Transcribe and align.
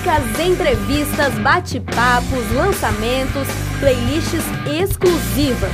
Dicas, 0.00 0.40
entrevistas, 0.40 1.34
bate-papos, 1.40 2.52
lançamentos, 2.54 3.46
playlists 3.80 4.42
exclusivas. 4.66 5.72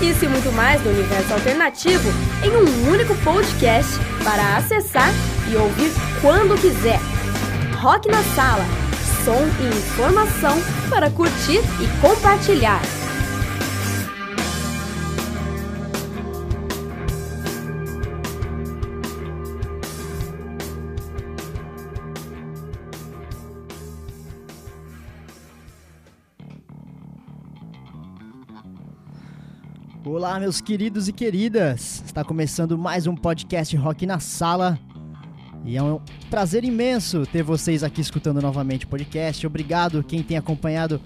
Isso 0.00 0.24
e 0.24 0.28
muito 0.28 0.52
mais 0.52 0.80
do 0.80 0.90
universo 0.90 1.32
alternativo 1.34 2.08
em 2.44 2.50
um 2.50 2.92
único 2.92 3.16
podcast 3.16 3.98
para 4.22 4.58
acessar 4.58 5.10
e 5.50 5.56
ouvir 5.56 5.90
quando 6.20 6.60
quiser. 6.60 7.00
Rock 7.80 8.08
na 8.08 8.22
Sala. 8.36 8.64
Som 9.24 9.42
e 9.60 9.76
informação 9.76 10.56
para 10.88 11.10
curtir 11.10 11.58
e 11.80 12.00
compartilhar. 12.00 12.80
Olá, 30.24 30.40
meus 30.40 30.58
queridos 30.58 31.06
e 31.06 31.12
queridas! 31.12 32.02
Está 32.06 32.24
começando 32.24 32.78
mais 32.78 33.06
um 33.06 33.14
podcast 33.14 33.76
Rock 33.76 34.06
na 34.06 34.18
Sala. 34.18 34.80
E 35.66 35.76
é 35.76 35.82
um 35.82 36.00
prazer 36.30 36.64
imenso 36.64 37.26
ter 37.26 37.42
vocês 37.42 37.84
aqui 37.84 38.00
escutando 38.00 38.40
novamente 38.40 38.86
o 38.86 38.88
podcast. 38.88 39.46
Obrigado 39.46 40.02
quem 40.02 40.22
tem 40.22 40.38
acompanhado 40.38 40.98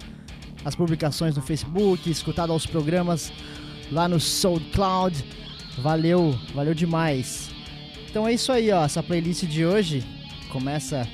as 0.64 0.76
publicações 0.76 1.34
no 1.34 1.42
Facebook, 1.42 2.08
escutado 2.08 2.52
aos 2.52 2.64
programas 2.64 3.32
lá 3.90 4.08
no 4.08 4.20
SoundCloud. 4.20 5.24
Valeu, 5.78 6.38
valeu 6.54 6.72
demais. 6.72 7.50
Então 8.08 8.26
é 8.26 8.34
isso 8.34 8.52
aí, 8.52 8.70
ó. 8.70 8.84
Essa 8.84 9.02
playlist 9.02 9.46
de 9.46 9.66
hoje 9.66 10.06
começa 10.48 11.08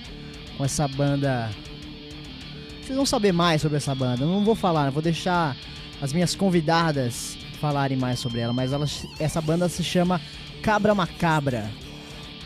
com 0.59 0.65
essa 0.67 0.87
banda. 0.87 1.51
Vocês 2.83 2.97
vão 2.97 3.07
saber 3.07 3.33
mais 3.33 3.63
sobre 3.63 3.79
essa 3.79 3.95
banda. 3.95 4.25
Eu 4.25 4.29
não 4.29 4.45
vou 4.45 4.55
falar, 4.55 4.91
vou 4.91 5.01
deixar 5.01 5.57
as 6.03 6.13
minhas 6.13 6.35
convidadas 6.35 7.43
falarem 7.65 7.97
mais 7.97 8.19
sobre 8.19 8.41
ela, 8.41 8.53
mas 8.53 8.75
ela, 8.75 8.85
essa 9.19 9.41
banda 9.41 9.71
se 9.71 9.83
chama 9.83 10.21
Cabra 10.63 10.95
Macabra. 10.95 11.71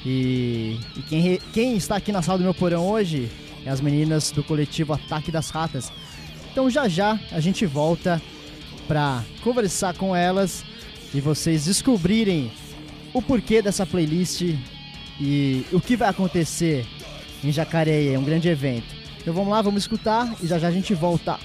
E, 0.06 0.78
e 0.97 1.02
quem, 1.08 1.41
quem 1.52 1.77
está 1.77 1.97
aqui 1.97 2.12
na 2.12 2.22
sala 2.22 2.38
do 2.38 2.44
meu 2.44 2.55
porão 2.55 2.88
hoje 2.88 3.28
é 3.66 3.70
as 3.70 3.80
meninas 3.80 4.30
do 4.30 4.44
coletivo 4.44 4.92
Ataque 4.92 5.33
das 5.33 5.50
Ratas. 5.50 5.91
Então 6.52 6.70
já 6.70 6.86
já 6.86 7.19
a 7.33 7.41
gente 7.41 7.66
volta 7.66 8.22
para 8.86 9.24
conversar 9.42 9.92
com 9.94 10.14
elas 10.14 10.64
e 11.12 11.20
vocês 11.20 11.64
descobrirem 11.64 12.52
o 13.12 13.20
porquê 13.20 13.61
dessa 13.61 13.84
playlist 13.84 14.42
e 15.20 15.66
o 15.72 15.80
que 15.80 15.96
vai 15.96 16.11
acontecer 16.11 16.86
em 17.42 17.50
Jacareí, 17.50 18.14
é 18.14 18.19
um 18.19 18.24
grande 18.24 18.48
evento. 18.48 18.94
Então 19.20 19.34
vamos 19.34 19.50
lá, 19.50 19.61
vamos 19.62 19.83
escutar 19.83 20.36
e 20.41 20.46
já 20.46 20.61
já 20.61 20.69
a 20.69 20.72
gente 20.72 20.94
volta. 20.94 21.41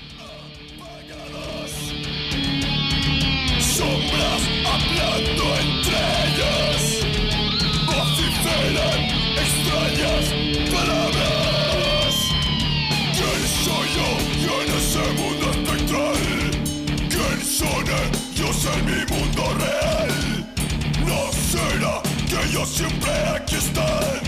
Siempre 22.73 23.12
aquí 23.35 23.56
están? 23.56 24.22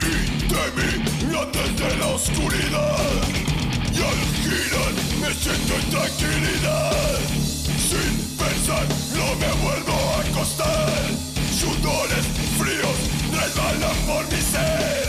Y 0.00 0.48
desde 1.52 1.96
la 1.98 2.06
oscuridad 2.08 2.98
Y 3.92 4.02
al 4.02 4.20
girar 4.42 4.92
me 5.20 5.34
siento 5.34 5.74
en 5.74 5.90
tranquilidad 5.90 7.17
resbalan 13.68 13.96
por 14.06 14.24
mi 14.32 14.40
ser. 14.40 15.08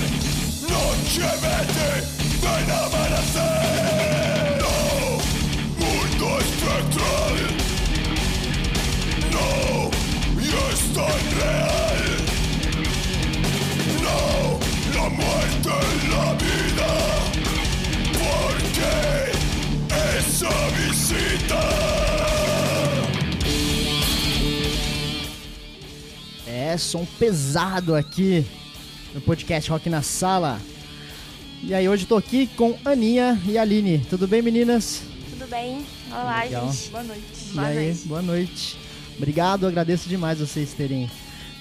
Noche 0.70 1.22
É, 26.70 26.78
som 26.78 27.04
pesado 27.18 27.96
aqui 27.96 28.46
no 29.12 29.20
podcast 29.22 29.72
Rock 29.72 29.90
na 29.90 30.04
Sala. 30.04 30.62
E 31.64 31.74
aí, 31.74 31.90
hoje 31.90 32.06
tô 32.06 32.16
aqui 32.16 32.46
com 32.46 32.78
Aninha 32.86 33.42
e 33.48 33.58
Aline. 33.58 34.06
Tudo 34.08 34.28
bem, 34.28 34.44
meninas? 34.44 35.02
Tudo 35.32 35.48
bem? 35.50 35.84
Olá, 36.12 36.44
Legal. 36.44 36.72
gente. 36.72 36.92
Boa 36.92 37.04
noite. 37.04 37.24
E 37.50 37.54
Boa 37.56 37.66
aí, 37.66 37.86
noite. 37.88 38.08
boa 38.08 38.22
noite. 38.22 38.78
Obrigado, 39.18 39.66
agradeço 39.66 40.08
demais 40.08 40.38
vocês 40.38 40.72
terem, 40.74 41.10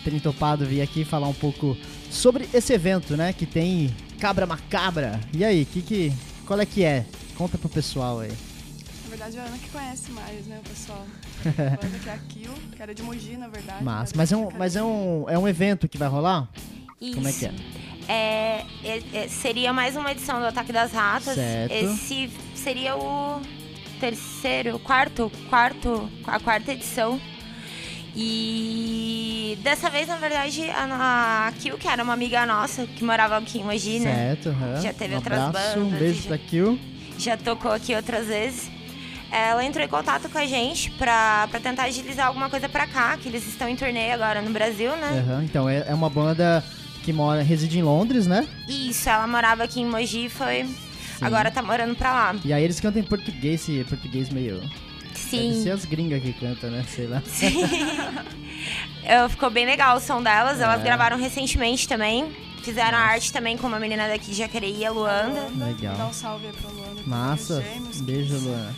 terem 0.05 0.21
topado 0.21 0.67
vir 0.67 0.83
aqui 0.83 1.07
falar 1.07 1.29
um 1.29 1.35
pouco 1.35 1.75
sobre 2.11 2.47
esse 2.53 2.75
evento, 2.75 3.17
né? 3.17 3.33
Que 3.33 3.47
tem 3.47 3.89
Cabra 4.21 4.45
Macabra. 4.45 5.19
E 5.33 5.43
aí, 5.43 5.65
que 5.65 5.81
que, 5.81 6.13
qual 6.47 6.61
é 6.61 6.67
que 6.67 6.85
é? 6.85 7.07
Conta 7.35 7.57
pro 7.57 7.71
pessoal 7.71 8.21
aí. 8.21 8.33
Na 9.09 9.17
verdade, 9.17 9.39
é 9.39 9.41
a 9.41 9.45
Ana 9.45 9.57
que 9.57 9.69
conhece 9.71 10.11
mais, 10.13 10.47
né, 10.47 10.61
o 10.65 10.69
pessoal. 10.69 11.07
Banda 11.47 11.99
que 12.03 12.09
é 12.09 12.13
a 12.13 12.19
Kill, 12.19 12.53
que 12.77 12.83
era 12.83 12.95
de 12.95 13.03
Mogi, 13.03 13.37
na 13.39 13.49
verdade. 13.49 13.83
Mas, 13.83 14.11
era 14.11 14.17
mas, 14.19 14.33
é 14.33 14.37
um, 14.37 14.49
mas 14.59 14.77
é, 14.77 14.83
um, 14.83 15.25
é 15.31 15.39
um 15.39 15.49
evento 15.49 15.89
que 15.89 15.97
vai 15.97 16.09
rolar? 16.09 16.47
Como 17.15 17.27
é 17.27 17.33
que 17.33 17.47
é? 17.47 17.53
É, 18.07 18.65
é- 18.85 19.03
é- 19.25 19.29
seria 19.29 19.73
mais 19.73 19.97
uma 19.97 20.13
edição 20.13 20.41
do 20.41 20.47
Ataque 20.47 20.73
das 20.73 20.93
Ratas. 20.93 21.35
Certo. 21.37 21.73
Esse 21.73 22.31
seria 22.55 22.97
o 22.97 23.41
terceiro, 23.99 24.79
quarto, 24.81 25.33
quarto, 25.49 26.11
a 26.27 26.39
quarta 26.39 26.73
edição. 26.73 27.19
E 28.15 29.57
dessa 29.63 29.89
vez, 29.89 30.09
na 30.09 30.17
verdade, 30.17 30.69
a, 30.71 31.47
a 31.49 31.53
Kill, 31.53 31.79
que 31.79 31.87
era 31.89 32.03
uma 32.03 32.13
amiga 32.13 32.45
nossa, 32.45 32.87
que 32.87 33.03
morava 33.05 33.39
aqui 33.39 33.61
em 33.61 33.65
Mogi, 33.65 34.01
né? 34.01 34.13
Certo, 34.37 34.49
aham. 34.51 34.83
Já 34.83 34.93
teve 34.93 35.15
um 35.15 35.17
outras 35.19 35.39
abraço, 35.41 35.79
um 35.79 35.85
bandas, 35.85 35.99
beijo 36.01 36.23
já- 36.23 36.29
pra 36.29 36.39
Kill. 36.39 36.79
já 37.19 37.37
tocou 37.37 37.71
aqui 37.73 37.95
outras 37.95 38.27
vezes. 38.27 38.71
Ela 39.31 39.65
entrou 39.65 39.85
em 39.85 39.89
contato 39.89 40.29
com 40.29 40.39
a 40.39 40.47
gente 40.47 40.91
pra, 40.93 41.47
pra 41.51 41.61
tentar 41.61 41.85
agilizar 41.85 42.27
alguma 42.29 42.49
coisa 42.49 42.69
pra 42.69 42.87
cá, 42.87 43.17
que 43.17 43.29
eles 43.29 43.47
estão 43.47 43.69
em 43.69 43.77
turnê 43.77 44.11
agora 44.11 44.41
no 44.41 44.51
Brasil, 44.51 44.91
né? 44.97 45.25
Aham, 45.27 45.45
Então, 45.45 45.69
é, 45.69 45.85
é 45.89 45.95
uma 45.95 46.09
banda 46.09 46.65
que 47.05 47.13
mora, 47.13 47.43
reside 47.43 47.79
em 47.79 47.83
Londres, 47.83 48.27
né? 48.27 48.47
Isso, 48.69 49.09
ela 49.09 49.27
morava 49.27 49.65
aqui 49.65 49.81
em 49.81 49.87
Mogi 49.87 50.27
e 50.27 50.29
foi. 50.31 50.67
Agora 51.21 51.51
tá 51.51 51.63
morando 51.63 51.95
pra 51.97 52.13
lá. 52.13 52.37
E 52.45 52.53
aí 52.53 52.63
eles 52.65 52.81
cantam 52.81 53.03
em 53.03 53.05
português, 53.05 53.61
esse 53.69 53.85
português 53.85 54.31
meio... 54.31 54.61
Deve 54.61 55.31
Sim. 55.55 55.63
ser 55.65 55.71
as 55.73 55.85
gringas 55.85 56.23
que 56.23 56.33
cantam, 56.33 56.71
né? 56.71 56.85
Sei 56.89 57.07
lá. 57.09 57.21
Eu, 59.05 59.29
ficou 59.29 59.51
bem 59.51 59.67
legal 59.67 59.97
o 59.97 60.01
som 60.01 60.23
delas. 60.23 60.61
Elas 60.61 60.81
É. 60.81 60.85
gravaram 60.85 61.17
recentemente 61.19 61.89
também. 61.89 62.31
Fizeram 62.63 62.97
a 62.99 63.01
arte 63.01 63.33
também 63.33 63.57
com 63.57 63.67
uma 63.67 63.79
menina 63.81 64.07
daqui 64.09 64.31
de 64.31 64.35
Jacareí, 64.37 64.85
a 64.85 64.91
Luanda. 64.91 65.49
Legal. 65.57 65.97
Dá 65.97 66.07
um 66.07 66.13
salve 66.13 66.47
aí 66.47 66.53
pra 66.53 66.71
Luana. 66.71 67.03
que 67.03 67.09
Massa. 67.09 67.63
gêmeos, 67.63 68.01
Um 68.01 68.05
beijo, 68.05 68.35
Luana. 68.39 68.75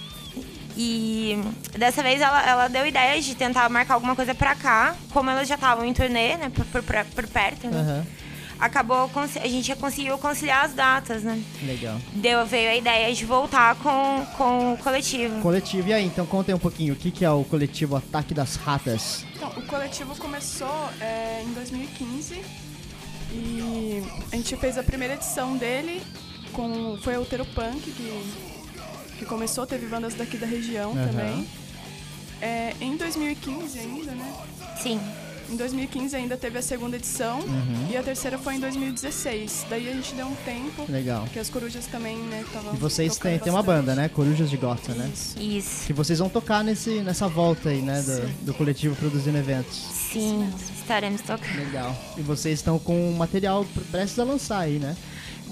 E 0.83 1.39
dessa 1.79 2.03
vez 2.03 2.23
ela, 2.23 2.43
ela 2.49 2.69
deu 2.69 2.87
ideia 2.87 3.21
de 3.21 3.35
tentar 3.35 3.69
marcar 3.69 3.95
alguma 3.95 4.17
coisa 4.17 4.35
pra 4.35 4.55
cá. 4.55 4.97
Como 5.13 5.29
elas 5.29 5.47
já 5.47 5.57
estavam 5.57 5.85
em 5.85 5.93
turnê, 5.93 6.39
né? 6.39 6.51
Por, 6.55 6.65
por, 6.65 6.83
por 6.83 7.27
perto, 7.27 7.67
né? 7.67 7.81
Aham, 7.81 8.07
Acabou, 8.59 9.11
a 9.15 9.49
gente 9.49 9.69
já 9.69 9.77
conseguiu 9.77 10.19
conciliar 10.19 10.67
as 10.67 10.75
datas, 10.75 11.23
né? 11.23 11.43
legal. 11.63 11.99
Deu, 12.13 12.45
veio 12.45 12.71
a 12.71 12.77
ideia 12.77 13.15
de 13.15 13.25
voltar 13.25 13.75
com, 13.77 14.27
com 14.37 14.75
o 14.75 14.79
coletivo. 14.79 15.41
Coletivo, 15.41 15.89
e 15.89 15.95
aí? 15.95 16.05
Então 16.05 16.27
conta 16.27 16.51
aí 16.51 16.55
um 16.55 16.59
pouquinho, 16.59 16.93
o 16.93 16.97
que, 16.97 17.11
que 17.11 17.25
é 17.25 17.31
o 17.31 17.43
coletivo 17.45 17.97
Ataque 17.97 18.35
das 18.35 18.57
Ratas? 18.57 19.25
Então, 19.35 19.49
o 19.57 19.63
coletivo 19.63 20.15
começou 20.17 20.91
é, 21.01 21.43
em 21.43 21.53
2015 21.55 22.43
e 23.33 24.03
a 24.31 24.37
gente 24.37 24.55
fez 24.57 24.77
a 24.77 24.83
primeira 24.83 25.15
edição 25.15 25.57
dele 25.57 26.03
com 26.53 26.99
foi 27.03 27.17
o 27.17 27.23
Utero 27.23 27.47
Punk 27.47 27.81
que, 27.81 28.50
que 29.21 29.27
começou, 29.27 29.67
teve 29.67 29.87
bandas 29.87 30.15
daqui 30.15 30.39
da 30.39 30.47
região 30.47 30.93
Aham. 30.93 31.07
também. 31.09 31.47
É, 32.41 32.73
em 32.81 32.97
2015 32.97 33.79
ainda, 33.79 34.13
né? 34.13 34.33
Sim. 34.83 34.99
Em 35.51 35.57
2015 35.57 36.17
ainda 36.17 36.37
teve 36.39 36.57
a 36.59 36.63
segunda 36.63 36.97
edição 36.97 37.41
Uhum. 37.41 37.89
e 37.91 37.97
a 37.97 38.03
terceira 38.03 38.39
foi 38.39 38.55
em 38.55 38.61
2016. 38.61 39.67
Daí 39.69 39.91
a 39.91 39.93
gente 39.93 40.15
deu 40.15 40.27
um 40.27 40.35
tempo, 40.37 40.87
Legal. 40.91 41.25
porque 41.25 41.39
as 41.39 41.51
corujas 41.51 41.85
também, 41.87 42.17
né, 42.17 42.43
estavam 42.47 42.73
E 42.73 42.77
vocês 42.79 43.19
têm, 43.19 43.39
têm 43.39 43.53
uma 43.53 43.63
banda, 43.63 43.95
né? 43.95 44.09
Corujas 44.09 44.49
de 44.49 44.57
Gota, 44.57 44.95
né? 44.95 45.11
Isso. 45.39 45.87
Que 45.87 45.93
vocês 45.93 46.19
vão 46.19 46.31
tocar 46.31 46.65
nesse, 46.65 47.01
nessa 47.01 47.29
volta 47.29 47.69
aí, 47.69 47.83
né? 47.83 48.01
Do, 48.01 48.47
do 48.47 48.55
coletivo 48.55 48.95
produzindo 48.97 49.37
eventos. 49.37 49.77
Sim, 49.77 50.49
estaremos 50.81 51.21
tocando. 51.21 51.57
Legal. 51.59 51.95
E 52.17 52.23
vocês 52.23 52.59
estão 52.61 52.79
com 52.79 53.13
material 53.19 53.67
prestes 53.91 54.19
a 54.19 54.25
lançar 54.25 54.61
aí, 54.61 54.79
né? 54.79 54.97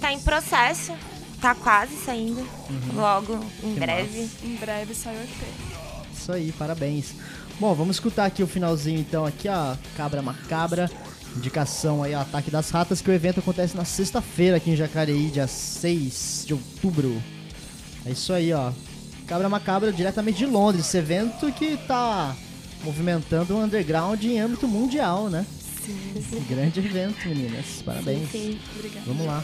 Tá 0.00 0.11
em 0.12 0.20
processo. 0.20 0.93
Tá 1.40 1.55
quase 1.55 1.96
saindo. 1.96 2.46
Logo, 2.94 3.35
em 3.35 3.67
Uhum. 3.67 3.75
Que 3.75 3.81
breve. 3.81 4.29
Em 4.43 4.56
breve 4.56 4.94
sai 4.94 5.17
o 5.17 5.20
EP. 5.20 5.79
Isso 6.12 6.32
aí, 6.32 6.52
parabéns. 6.52 7.14
Bom, 7.61 7.75
vamos 7.75 7.96
escutar 7.96 8.26
aqui 8.26 8.43
o 8.43 8.46
finalzinho 8.46 9.00
então, 9.00 9.25
aqui 9.25 9.49
ó, 9.49 9.75
Cabra 9.96 10.23
Macabra, 10.23 10.90
indicação 11.37 12.02
aí, 12.02 12.14
ó, 12.14 12.20
Ataque 12.20 12.50
das 12.50 12.70
Ratas, 12.70 13.00
que 13.00 13.11
o 13.11 13.12
evento 13.12 13.40
acontece 13.40 13.76
na 13.76 13.85
sexta-feira 13.85 14.56
aqui 14.58 14.70
em 14.70 14.76
Jacareí, 14.76 15.29
dia 15.31 15.46
6 15.46 16.44
de 16.46 16.55
outubro. 16.55 17.20
É 18.06 18.11
isso 18.11 18.32
aí, 18.32 18.52
ó. 18.52 18.73
Cabra 19.26 19.49
Macabra 19.49 19.93
diretamente 19.93 20.38
de 20.38 20.46
Londres, 20.46 20.87
esse 20.87 20.96
evento 20.99 21.50
que 21.52 21.76
tá 21.79 22.34
movimentando 22.84 23.55
o 23.55 23.62
underground 23.62 24.23
em 24.23 24.38
âmbito 24.38 24.69
mundial, 24.69 25.29
né? 25.29 25.44
Sim. 25.84 26.44
Grande 26.49 26.81
evento, 26.81 27.29
meninas. 27.29 27.82
Parabéns. 27.84 28.31
Sim. 28.31 28.58
Obrigada. 28.76 29.05
Vamos 29.06 29.26
lá. 29.26 29.43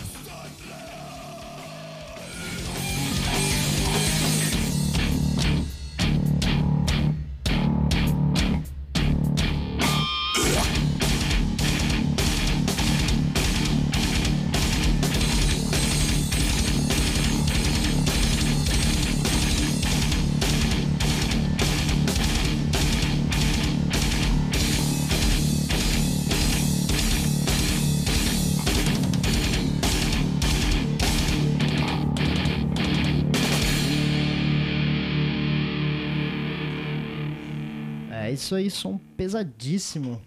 Isso 38.61 38.89
aí, 38.89 38.95
som 38.95 38.99
pesadíssimo. 39.17 40.21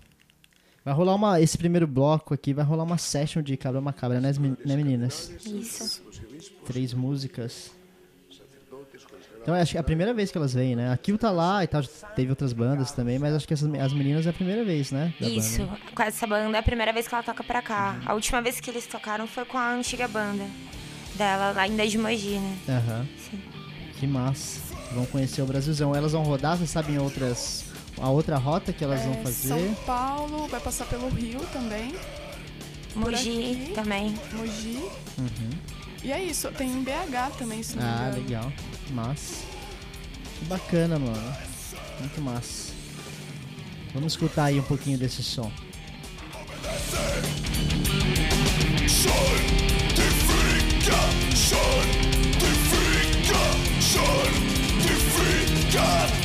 Vai 0.83 0.93
rolar 0.93 1.15
uma. 1.15 1.41
Esse 1.41 1.57
primeiro 1.57 1.85
bloco 1.85 2.33
aqui 2.33 2.53
vai 2.53 2.63
rolar 2.63 2.83
uma 2.83 2.97
session 2.97 3.41
de 3.41 3.57
Cabra 3.57 3.81
Macabra, 3.81 4.21
né, 4.21 4.31
né 4.65 4.75
meninas? 4.75 5.31
Isso. 5.45 6.01
Três 6.65 6.93
músicas. 6.93 7.71
Então 9.41 9.55
acho 9.55 9.71
que 9.71 9.77
é 9.77 9.79
a 9.79 9.83
primeira 9.83 10.13
vez 10.13 10.29
que 10.29 10.37
elas 10.37 10.53
vêm, 10.53 10.75
né? 10.75 10.91
A 10.91 10.97
Kill 10.97 11.17
tá 11.17 11.31
lá 11.31 11.63
e 11.63 11.67
tal, 11.67 11.81
teve 12.15 12.29
outras 12.29 12.51
bandas 12.51 12.91
também, 12.91 13.17
mas 13.17 13.33
acho 13.33 13.47
que 13.47 13.53
essas, 13.53 13.73
as 13.75 13.93
meninas 13.93 14.27
é 14.27 14.29
a 14.29 14.33
primeira 14.33 14.65
vez, 14.65 14.91
né? 14.91 15.13
Isso. 15.21 15.59
banda. 15.59 15.79
Com 15.95 16.03
essa 16.03 16.27
banda 16.27 16.57
é 16.57 16.59
a 16.59 16.63
primeira 16.63 16.91
vez 16.91 17.07
que 17.07 17.15
ela 17.15 17.23
toca 17.23 17.43
pra 17.45 17.61
cá. 17.61 17.97
A 18.05 18.13
última 18.13 18.41
vez 18.41 18.59
que 18.59 18.69
eles 18.69 18.85
tocaram 18.85 19.25
foi 19.25 19.45
com 19.45 19.57
a 19.57 19.73
antiga 19.73 20.05
banda 20.05 20.45
dela, 21.15 21.51
lá 21.51 21.61
ainda 21.61 21.87
de 21.87 21.97
Mogi, 21.97 22.39
né? 22.39 22.57
Aham. 22.67 23.07
Sim. 23.17 23.41
Que 23.97 24.05
massa. 24.05 24.75
Vão 24.93 25.05
conhecer 25.05 25.41
o 25.41 25.45
Brasilzão. 25.45 25.95
Elas 25.95 26.11
vão 26.11 26.23
rodar, 26.23 26.57
vocês 26.57 26.69
sabem 26.69 26.99
outras. 26.99 27.65
A 27.99 28.09
outra 28.09 28.37
rota 28.37 28.71
que 28.71 28.83
elas 28.83 29.01
vão 29.01 29.13
É, 29.13 29.23
fazer. 29.23 29.47
São 29.49 29.73
Paulo, 29.85 30.47
vai 30.47 30.59
passar 30.59 30.85
pelo 30.85 31.09
Rio 31.09 31.39
também. 31.51 31.93
Mogi 32.95 33.71
também. 33.75 34.15
Mogi. 34.33 34.79
Uhum. 35.17 35.49
E 36.03 36.11
é 36.11 36.23
isso, 36.23 36.49
tem 36.51 36.69
em 36.69 36.83
BH 36.83 37.37
também, 37.37 37.61
se 37.63 37.75
não 37.75 37.83
me 37.83 37.89
Ah, 37.89 38.11
legal. 38.15 38.53
Massa. 38.91 39.43
Que 40.39 40.45
bacana, 40.45 40.99
mano. 40.99 41.35
Muito 41.99 42.21
massa. 42.21 42.71
Vamos 43.93 44.13
escutar 44.13 44.45
aí 44.45 44.59
um 44.59 44.63
pouquinho 44.63 44.97
desse 44.97 45.23
som. 45.23 45.51
Rebaño 55.69 56.16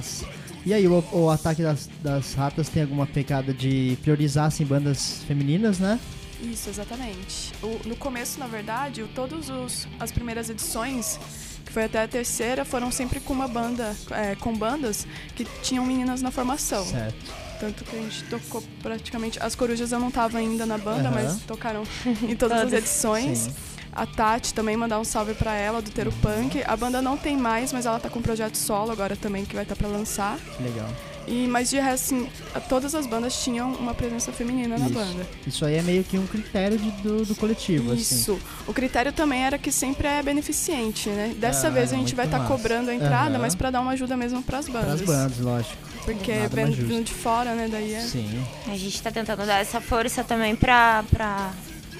luz. 0.00 0.24
E 0.66 0.72
aí, 0.72 0.86
o, 0.86 1.04
o 1.12 1.30
Ataque 1.30 1.62
das, 1.62 1.90
das 2.02 2.34
Ratas 2.34 2.68
tem 2.68 2.82
alguma 2.82 3.06
pegada 3.06 3.52
de 3.52 3.98
priorizar 4.02 4.46
assim, 4.46 4.64
bandas 4.64 5.22
femininas, 5.26 5.78
né? 5.78 5.98
Isso, 6.42 6.68
exatamente. 6.68 7.52
O- 7.62 7.80
no 7.88 7.96
começo, 7.96 8.38
na 8.38 8.46
verdade, 8.46 9.02
o- 9.02 9.08
todos 9.08 9.48
os 9.50 9.86
as 9.98 10.10
primeiras 10.12 10.50
edições, 10.50 11.18
que 11.64 11.72
foi 11.72 11.84
até 11.84 12.02
a 12.02 12.08
terceira, 12.08 12.64
foram 12.64 12.90
sempre 12.90 13.20
com 13.20 13.32
uma 13.32 13.48
banda, 13.48 13.96
é, 14.10 14.34
com 14.34 14.54
bandas 14.56 15.06
que 15.34 15.44
tinham 15.62 15.84
meninas 15.86 16.20
na 16.22 16.30
formação. 16.30 16.84
Certo. 16.84 17.44
Tanto 17.60 17.84
que 17.84 17.96
a 17.96 18.00
gente 18.00 18.24
tocou 18.24 18.62
praticamente. 18.82 19.38
As 19.40 19.54
corujas 19.54 19.92
eu 19.92 20.00
não 20.00 20.10
tava 20.10 20.38
ainda 20.38 20.66
na 20.66 20.76
banda, 20.76 21.08
Aham. 21.08 21.14
mas 21.14 21.40
tocaram 21.42 21.84
em 22.28 22.34
todas 22.36 22.58
as 22.58 22.64
Todas. 22.64 22.78
edições. 22.80 23.38
Sim. 23.38 23.54
A 23.92 24.04
Tati 24.04 24.52
também 24.52 24.76
mandar 24.76 24.98
um 24.98 25.04
salve 25.04 25.34
pra 25.34 25.54
ela, 25.54 25.80
do 25.80 25.88
Tero 25.88 26.10
Punk. 26.20 26.62
A 26.66 26.76
banda 26.76 27.00
não 27.00 27.16
tem 27.16 27.36
mais, 27.36 27.72
mas 27.72 27.86
ela 27.86 28.00
tá 28.00 28.10
com 28.10 28.18
um 28.18 28.22
projeto 28.22 28.56
solo 28.56 28.90
agora 28.90 29.14
também 29.14 29.44
que 29.44 29.54
vai 29.54 29.62
estar 29.62 29.76
pra 29.76 29.86
lançar. 29.86 30.36
Que 30.56 30.62
legal. 30.64 30.88
E, 31.26 31.46
mas 31.46 31.70
de 31.70 31.76
resto, 31.80 32.14
assim, 32.14 32.28
a- 32.54 32.60
todas 32.60 32.94
as 32.94 33.06
bandas 33.06 33.42
tinham 33.42 33.72
uma 33.74 33.94
presença 33.94 34.30
feminina 34.32 34.76
na 34.76 34.84
Isso. 34.86 34.94
banda. 34.94 35.26
Isso 35.46 35.64
aí 35.64 35.76
é 35.76 35.82
meio 35.82 36.04
que 36.04 36.18
um 36.18 36.26
critério 36.26 36.78
de- 36.78 36.90
do, 37.02 37.24
do 37.24 37.34
coletivo, 37.34 37.92
assim. 37.92 38.00
Isso. 38.16 38.38
O 38.66 38.72
critério 38.74 39.12
também 39.12 39.42
era 39.44 39.56
que 39.58 39.72
sempre 39.72 40.06
é 40.06 40.22
beneficente, 40.22 41.08
né? 41.08 41.34
Dessa 41.38 41.68
Ah, 41.68 41.70
vez 41.70 41.90
a 41.92 41.96
gente 41.96 42.02
muito 42.02 42.16
vai 42.16 42.26
estar 42.26 42.38
massa. 42.40 42.52
cobrando 42.52 42.90
a 42.90 42.94
entrada, 42.94 43.30
Aham. 43.30 43.38
mas 43.38 43.54
pra 43.54 43.70
dar 43.70 43.80
uma 43.80 43.92
ajuda 43.92 44.16
mesmo 44.16 44.42
pras 44.42 44.68
Para 44.68 44.80
bandas. 44.82 45.00
as 45.00 45.06
bandas, 45.06 45.38
lógico. 45.38 45.76
Porque 46.04 46.32
Nada 46.34 46.48
vendo, 46.48 46.64
mais 46.66 46.74
justo. 46.76 46.88
vindo 46.94 47.04
de 47.04 47.14
fora, 47.14 47.54
né? 47.54 47.68
Daí 47.70 47.94
é. 47.94 48.00
Sim. 48.00 48.44
A 48.70 48.76
gente 48.76 49.00
tá 49.02 49.10
tentando 49.10 49.46
dar 49.46 49.60
essa 49.60 49.80
força 49.80 50.22
também 50.22 50.54
pra, 50.54 51.02
pra, 51.10 51.50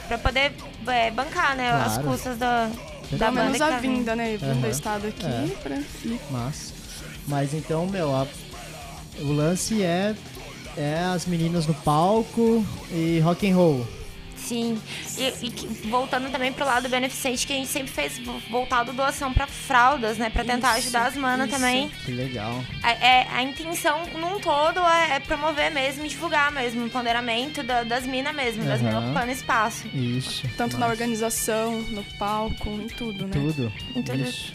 pra 0.07 0.19
poder 0.19 0.52
é, 0.87 1.11
bancar, 1.11 1.57
né? 1.57 1.71
As 1.71 1.95
Claro. 1.95 2.09
custas 2.11 2.37
da, 2.37 2.66
da 2.66 2.73
Pelo 3.09 3.19
banda 3.19 3.43
menos 3.45 3.57
que 3.57 3.62
a 3.62 3.69
tá 3.69 3.78
vindo. 3.78 3.97
vinda, 3.97 4.14
né? 4.14 4.37
Vindo 4.37 4.50
Aham. 4.50 4.61
do 4.61 4.69
estado 4.69 5.07
aqui 5.07 5.25
É. 5.25 5.49
pra 5.62 5.76
ir. 5.76 6.21
Mas, 6.31 6.75
mas 7.26 7.54
então, 7.54 7.87
meu, 7.87 8.14
a- 8.14 8.26
o 9.21 9.33
lance 9.33 9.83
é, 9.83 10.14
é 10.76 10.99
as 11.14 11.26
meninas 11.26 11.66
no 11.66 11.75
palco 11.75 12.64
e 12.90 13.21
rock 13.21 13.49
and 13.50 13.54
roll. 13.56 13.87
Sim. 14.37 14.78
E, 15.16 15.23
e 15.47 15.88
voltando 15.88 16.30
também 16.30 16.52
pro 16.52 16.66
lado 16.66 16.87
beneficente, 16.87 17.47
que 17.47 17.52
a 17.54 17.56
gente 17.56 17.68
sempre 17.71 17.90
fez 17.90 18.18
vo- 18.18 18.38
voltado 18.50 18.92
doação 18.92 19.33
pra 19.33 19.47
fraldas, 19.47 20.18
né? 20.18 20.28
Pra 20.28 20.44
tentar 20.44 20.73
Isso, 20.78 20.88
ajudar 20.88 21.06
as 21.06 21.16
manas 21.16 21.49
também. 21.49 21.88
Que 22.04 22.12
legal. 22.12 22.62
A, 22.83 22.90
é, 22.92 23.26
a 23.33 23.42
intenção 23.42 24.02
num 24.12 24.38
todo 24.40 24.80
é, 24.80 25.16
é 25.16 25.21
promover 25.21 25.71
mesmo, 25.73 26.06
divulgar 26.06 26.52
mesmo 26.52 26.83
o 26.83 26.87
empoderamento 26.87 27.62
da- 27.62 27.85
das 27.85 28.04
minas 28.06 28.35
mesmo, 28.35 28.64
das 28.64 28.80
Aham. 28.83 28.88
minas 28.90 29.04
ocupando 29.04 29.33
espaço. 29.33 29.88
Isso. 29.94 30.47
Tanto 30.59 30.75
na 30.75 30.80
Massa. 30.80 30.92
organização, 30.92 31.80
no 31.80 32.04
palco, 32.18 32.68
em 32.68 32.88
tudo, 32.88 33.25
né? 33.26 33.33
Tudo. 33.33 33.73
Em 33.97 34.02
tudo. 34.02 34.25
Isso. 34.25 34.52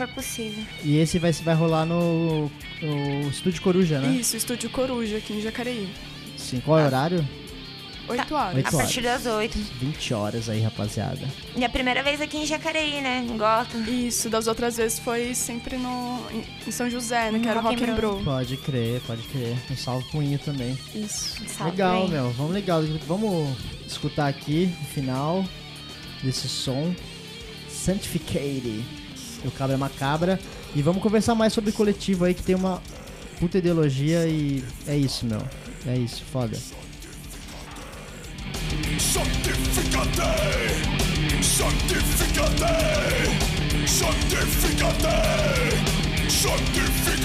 For 0.00 0.08
possível. 0.08 0.64
E 0.82 0.96
esse 0.96 1.18
vai, 1.18 1.30
vai 1.30 1.54
rolar 1.54 1.84
no, 1.84 2.50
no 2.80 3.28
Estúdio 3.28 3.60
Coruja, 3.60 4.00
né? 4.00 4.08
Isso, 4.16 4.34
Estúdio 4.34 4.70
Coruja 4.70 5.18
aqui 5.18 5.34
em 5.34 5.42
Jacareí. 5.42 5.92
Sim. 6.38 6.62
Qual 6.64 6.78
é 6.78 6.84
o 6.84 6.86
horário? 6.86 7.28
Oito 8.08 8.34
horas. 8.34 8.54
Oito 8.54 8.68
A 8.68 8.72
partir 8.78 9.02
das 9.02 9.26
oito. 9.26 9.58
20 9.58 10.14
horas 10.14 10.48
aí, 10.48 10.62
rapaziada. 10.62 11.20
E 11.54 11.62
a 11.62 11.68
primeira 11.68 12.02
vez 12.02 12.18
aqui 12.18 12.38
em 12.38 12.46
Jacareí, 12.46 13.02
né? 13.02 13.26
Em 13.28 13.36
Gotham. 13.36 13.82
Isso, 13.86 14.30
das 14.30 14.46
outras 14.46 14.78
vezes 14.78 14.98
foi 14.98 15.34
sempre 15.34 15.76
no, 15.76 16.18
em, 16.32 16.70
São 16.72 16.88
José, 16.88 17.30
né? 17.30 17.38
Que 17.38 17.48
era 17.48 17.60
o 17.60 17.62
Rock 17.62 17.84
and 17.84 17.94
Bro. 17.94 18.22
Pode 18.24 18.56
crer, 18.56 19.02
pode 19.06 19.22
crer. 19.24 19.54
Um 19.70 19.76
salve 19.76 20.08
pro 20.10 20.22
Inho 20.22 20.38
também. 20.38 20.78
Isso. 20.94 21.36
Salve 21.46 21.72
legal, 21.72 22.08
meu. 22.08 22.30
Vamos 22.30 22.52
legal. 22.54 22.82
Vamos 23.06 23.54
escutar 23.86 24.28
aqui 24.28 24.74
o 24.80 24.84
final 24.86 25.44
desse 26.22 26.48
som. 26.48 26.94
Sanctificated. 27.68 28.99
O 29.44 29.50
Cabra 29.50 29.76
Macabra. 29.76 30.38
E 30.74 30.82
vamos 30.82 31.02
conversar 31.02 31.34
mais 31.34 31.52
sobre 31.52 31.72
coletivo 31.72 32.24
aí 32.24 32.34
que 32.34 32.42
tem 32.42 32.54
uma 32.54 32.80
puta 33.38 33.58
ideologia 33.58 34.26
e 34.26 34.64
é 34.86 34.96
isso, 34.96 35.26
meu. 35.26 35.42
É 35.86 35.96
isso, 35.96 36.22
foda. 36.30 36.56
Santificate, 38.98 40.20
santificate, 41.42 42.66
santificate, 43.88 45.06
santificate, 46.28 47.20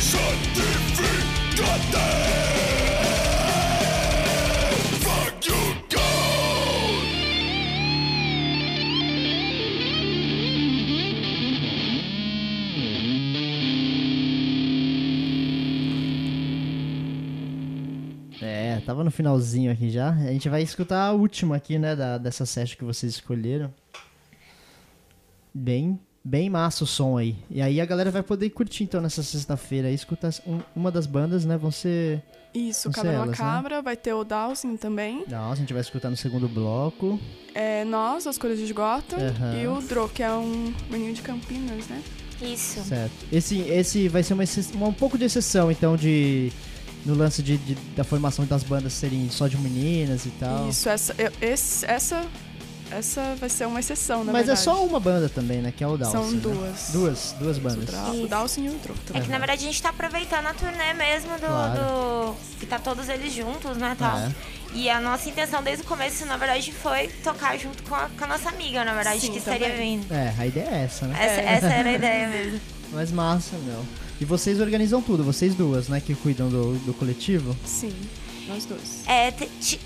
santificate. 0.00 1.24
Tava 18.94 19.02
no 19.04 19.10
finalzinho 19.10 19.72
aqui 19.72 19.90
já. 19.90 20.10
A 20.10 20.32
gente 20.32 20.48
vai 20.48 20.62
escutar 20.62 21.06
a 21.08 21.12
última 21.12 21.56
aqui, 21.56 21.78
né, 21.78 21.96
da, 21.96 22.16
dessa 22.16 22.46
session 22.46 22.78
que 22.78 22.84
vocês 22.84 23.12
escolheram. 23.14 23.72
Bem, 25.52 25.98
bem 26.24 26.48
massa 26.48 26.84
o 26.84 26.86
som 26.86 27.18
aí. 27.18 27.34
E 27.50 27.60
aí 27.60 27.80
a 27.80 27.84
galera 27.86 28.10
vai 28.10 28.22
poder 28.22 28.48
curtir 28.50 28.84
então 28.84 29.00
nessa 29.00 29.22
sexta-feira 29.22 29.88
aí, 29.88 29.94
escutar 29.94 30.30
um- 30.46 30.60
uma 30.76 30.90
das 30.92 31.06
bandas, 31.06 31.44
né, 31.44 31.56
vão 31.56 31.70
ser... 31.72 32.22
Isso, 32.54 32.86
Não 32.86 32.92
Cabra 32.94 33.10
sei 33.10 33.20
elas, 33.20 33.38
né? 33.72 33.82
Vai 33.82 33.96
ter 33.96 34.12
o 34.12 34.22
Dawson 34.22 34.76
também. 34.76 35.24
Nossa, 35.28 35.54
a 35.54 35.56
gente 35.56 35.72
vai 35.72 35.82
escutar 35.82 36.08
no 36.08 36.16
segundo 36.16 36.48
bloco. 36.48 37.18
É 37.52 37.84
Nós, 37.84 38.28
As 38.28 38.38
Cores 38.38 38.58
de 38.58 38.64
Esgoto. 38.66 39.16
Aham. 39.16 39.60
E 39.60 39.66
o 39.66 39.80
Dro, 39.82 40.08
que 40.08 40.22
é 40.22 40.30
um 40.32 40.72
menino 40.88 41.12
de 41.14 41.20
Campinas, 41.20 41.88
né? 41.88 42.00
Isso. 42.40 42.80
Certo. 42.84 43.12
Esse, 43.32 43.58
esse 43.62 44.06
vai 44.08 44.22
ser 44.22 44.34
uma, 44.34 44.44
uma- 44.74 44.86
um 44.86 44.92
pouco 44.92 45.18
de 45.18 45.24
exceção, 45.24 45.68
então, 45.68 45.96
de... 45.96 46.52
No 47.04 47.14
lance 47.14 47.42
de, 47.42 47.56
de- 47.58 47.74
da 47.94 48.02
formação 48.04 48.46
das 48.46 48.62
bandas 48.62 48.92
serem 48.94 49.28
só 49.30 49.46
de 49.46 49.58
meninas 49.58 50.24
e 50.26 50.30
tal. 50.30 50.68
Isso, 50.68 50.88
essa, 50.88 51.14
eu- 51.18 51.30
esse- 51.40 51.84
essa, 51.84 52.24
essa 52.90 53.34
vai 53.38 53.48
ser 53.50 53.66
uma 53.66 53.78
exceção, 53.78 54.24
na 54.24 54.32
Mas 54.32 54.46
verdade. 54.46 54.60
é 54.60 54.62
só 54.62 54.84
uma 54.86 54.98
banda 54.98 55.28
também, 55.28 55.60
né, 55.60 55.70
que 55.76 55.84
é 55.84 55.86
o 55.86 55.98
Dawson. 55.98 56.12
São 56.12 56.30
né? 56.30 56.40
duas. 56.40 56.88
Duas, 56.92 57.34
duas 57.38 57.58
O, 57.58 57.60
bandas. 57.60 57.94
O. 58.14 58.26
Dawson 58.26 58.60
e 58.62 58.68
o 58.70 58.72
É 58.74 58.78
também. 59.06 59.22
que 59.22 59.28
na 59.28 59.36
verdade 59.38 59.62
a 59.64 59.66
gente 59.66 59.82
tá 59.82 59.90
aproveitando 59.90 60.46
a 60.46 60.54
turnê 60.54 60.94
mesmo 60.94 61.32
do. 61.34 61.46
Claro. 61.46 61.74
do- 61.80 62.34
que 62.58 62.64
tá 62.66 62.78
todos 62.78 63.08
eles 63.10 63.32
juntos, 63.34 63.76
né? 63.76 63.94
Tal. 63.98 64.16
É. 64.18 64.30
E 64.72 64.88
a 64.88 64.98
nossa 65.00 65.28
intenção 65.28 65.62
desde 65.62 65.84
o 65.84 65.86
começo, 65.86 66.24
na 66.24 66.36
verdade, 66.38 66.72
foi 66.72 67.08
tocar 67.22 67.56
junto 67.58 67.82
com 67.84 67.94
a, 67.94 68.08
com 68.08 68.24
a 68.24 68.26
nossa 68.26 68.48
amiga, 68.48 68.82
na 68.84 68.94
verdade, 68.94 69.20
Sim, 69.20 69.30
que 69.32 69.38
estaria 69.38 69.68
também. 69.70 70.00
vindo. 70.00 70.12
É, 70.12 70.34
a 70.38 70.46
ideia 70.46 70.68
é 70.70 70.84
essa, 70.84 71.06
né? 71.06 71.16
Essa, 71.22 71.40
essa 71.42 71.66
era 71.66 71.88
a 71.90 71.92
ideia 71.92 72.28
mesmo. 72.28 72.60
Mas 72.92 73.12
massa, 73.12 73.56
meu. 73.58 73.84
E 74.24 74.26
vocês 74.26 74.58
organizam 74.58 75.02
tudo, 75.02 75.22
vocês 75.22 75.54
duas, 75.54 75.86
né, 75.88 76.00
que 76.00 76.14
cuidam 76.14 76.48
do, 76.48 76.78
do 76.78 76.94
coletivo? 76.94 77.54
Sim, 77.62 77.92
nós 78.48 78.64
dois. 78.64 79.06
É, 79.06 79.30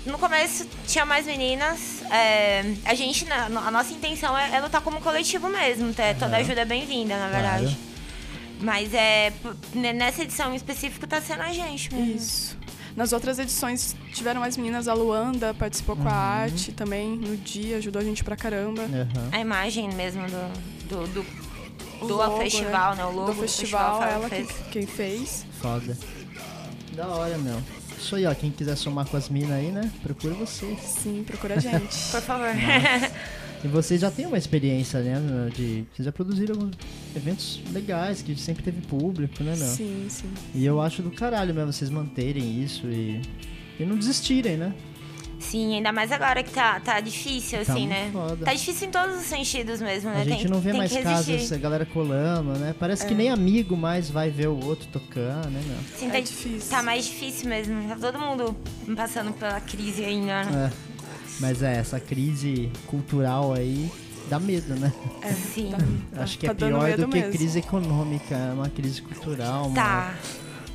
no 0.05 0.17
começo 0.17 0.65
tinha 0.87 1.05
mais 1.05 1.25
meninas. 1.25 2.01
é, 2.09 2.63
a 2.85 2.93
gente, 2.95 3.25
na- 3.25 3.47
a 3.47 3.69
nossa 3.69 3.91
intenção 3.91 4.37
é, 4.37 4.55
é 4.55 4.61
lutar 4.61 4.79
como 4.79 5.01
coletivo 5.01 5.49
mesmo. 5.49 5.93
tá? 5.93 6.13
Toda 6.17 6.37
ajuda 6.37 6.61
é 6.61 6.65
bem-vinda, 6.65 7.17
na 7.19 7.27
verdade. 7.27 7.65
Claro. 7.65 7.77
Mas 8.61 8.93
é 8.93 9.33
ne- 9.73 9.91
nessa 9.91 10.23
edição 10.23 10.53
em 10.53 10.55
específico 10.55 11.05
tá 11.05 11.19
sendo 11.19 11.41
a 11.41 11.51
gente 11.51 11.93
mesmo. 11.93 12.15
Isso. 12.15 12.57
Nas 12.95 13.11
outras 13.11 13.39
edições 13.39 13.93
tiveram 14.13 14.39
mais 14.39 14.55
meninas, 14.55 14.87
a 14.87 14.93
Luanda 14.93 15.53
participou 15.53 15.97
com 15.97 16.07
a 16.07 16.11
Uhum. 16.11 16.17
arte 16.43 16.71
também 16.71 17.09
no 17.17 17.35
dia, 17.35 17.75
ajudou 17.75 18.01
a 18.01 18.05
gente 18.05 18.23
pra 18.23 18.37
caramba. 18.37 18.83
Aham. 18.83 19.29
A 19.33 19.39
imagem 19.41 19.89
mesmo 19.93 20.21
do, 20.27 20.87
do, 20.87 21.07
do, 21.07 21.25
O 22.01 22.07
do 22.07 22.15
logo, 22.15 22.37
festival, 22.37 22.95
né? 22.95 23.05
O 23.05 23.11
logo 23.11 23.33
do 23.33 23.41
festival, 23.41 23.97
foi 23.99 24.09
ela 24.09 24.29
que 24.29 24.35
que, 24.35 24.43
fez. 24.45 24.67
quem 24.71 24.85
fez. 24.85 25.45
Foda. 25.61 25.97
Da 26.95 27.07
hora, 27.07 27.37
meu. 27.37 27.61
Isso 27.97 28.15
aí, 28.15 28.25
ó. 28.25 28.33
Quem 28.33 28.51
quiser 28.51 28.75
somar 28.75 29.05
com 29.07 29.17
as 29.17 29.29
minas 29.29 29.51
aí, 29.51 29.71
né? 29.71 29.91
Procura 30.01 30.33
vocês. 30.33 30.79
Sim, 30.79 31.23
procura 31.25 31.55
a 31.55 31.59
gente. 31.59 31.95
Por 32.11 32.21
favor. 32.21 32.47
E 33.63 33.67
vocês 33.67 33.99
já 33.99 34.09
têm 34.09 34.25
uma 34.25 34.37
experiência, 34.37 35.01
né? 35.01 35.49
De. 35.53 35.85
Vocês 35.93 36.05
já 36.05 36.11
produziram 36.11 36.55
alguns 36.55 36.75
eventos 37.15 37.61
legais, 37.73 38.21
que 38.21 38.33
sempre 38.35 38.63
teve 38.63 38.81
público, 38.81 39.43
né, 39.43 39.55
meu? 39.55 39.67
sim, 39.67 40.05
sim. 40.09 40.29
E 40.55 40.65
eu 40.65 40.79
acho 40.79 41.01
do 41.01 41.11
caralho 41.11 41.53
mesmo 41.53 41.73
vocês 41.73 41.89
manterem 41.89 42.63
isso 42.63 42.87
e. 42.87 43.21
E 43.77 43.85
não 43.85 43.97
desistirem, 43.97 44.57
né? 44.57 44.73
Sim, 45.39 45.75
ainda 45.75 45.91
mais 45.91 46.11
agora 46.11 46.43
que 46.43 46.51
tá, 46.51 46.79
tá 46.81 46.99
difícil, 46.99 47.63
Tá 47.65 47.71
assim, 47.73 47.87
né? 47.87 48.09
foda. 48.11 48.45
Tá 48.45 48.53
difícil 48.53 48.87
em 48.89 48.91
todos 48.91 49.15
os 49.15 49.23
sentidos 49.23 49.81
mesmo, 49.81 50.09
né? 50.09 50.21
A 50.21 50.23
gente 50.25 50.41
tem, 50.43 50.51
não 50.51 50.59
vê 50.59 50.73
mais 50.73 50.91
casos, 50.95 51.51
a 51.53 51.57
galera 51.57 51.85
colando, 51.85 52.51
né? 52.59 52.75
Parece 52.77 53.05
que 53.07 53.15
nem 53.15 53.29
amigo 53.29 53.75
mais 53.77 54.09
vai 54.09 54.29
ver 54.29 54.47
o 54.49 54.63
outro 54.65 54.87
tocando, 54.91 55.49
né, 55.49 55.61
meu? 55.65 55.77
Sim, 55.97 56.07
É 56.07 56.11
tá, 56.11 56.19
difícil. 56.19 56.69
Tá 56.69 56.83
mais 56.83 57.05
difícil 57.05 57.49
mesmo. 57.49 57.87
Tá 57.87 57.95
todo 57.95 58.19
mundo 58.19 58.55
passando 58.95 59.31
pela 59.33 59.59
crise 59.61 60.03
ainda. 60.03 60.43
né? 60.43 60.71
É. 60.73 60.89
Mas 61.39 61.63
é, 61.63 61.77
essa 61.77 61.99
crise 62.01 62.69
cultural 62.87 63.53
aí 63.53 63.89
dá 64.29 64.39
medo, 64.39 64.75
né? 64.75 64.91
É, 65.21 65.31
Sim. 65.31 65.71
tá- 65.71 65.77
Acho 66.21 66.37
que 66.37 66.45
tá 66.47 66.51
é 66.51 66.55
dando 66.55 66.77
pior 66.79 66.97
do 66.97 67.07
que 67.07 67.17
mesmo. 67.17 67.31
crise 67.31 67.59
econômica, 67.59 68.35
é 68.35 68.51
uma 68.53 68.69
crise 68.69 69.01
cultural, 69.01 69.67
uma 69.67 69.73
Tá. 69.75 70.13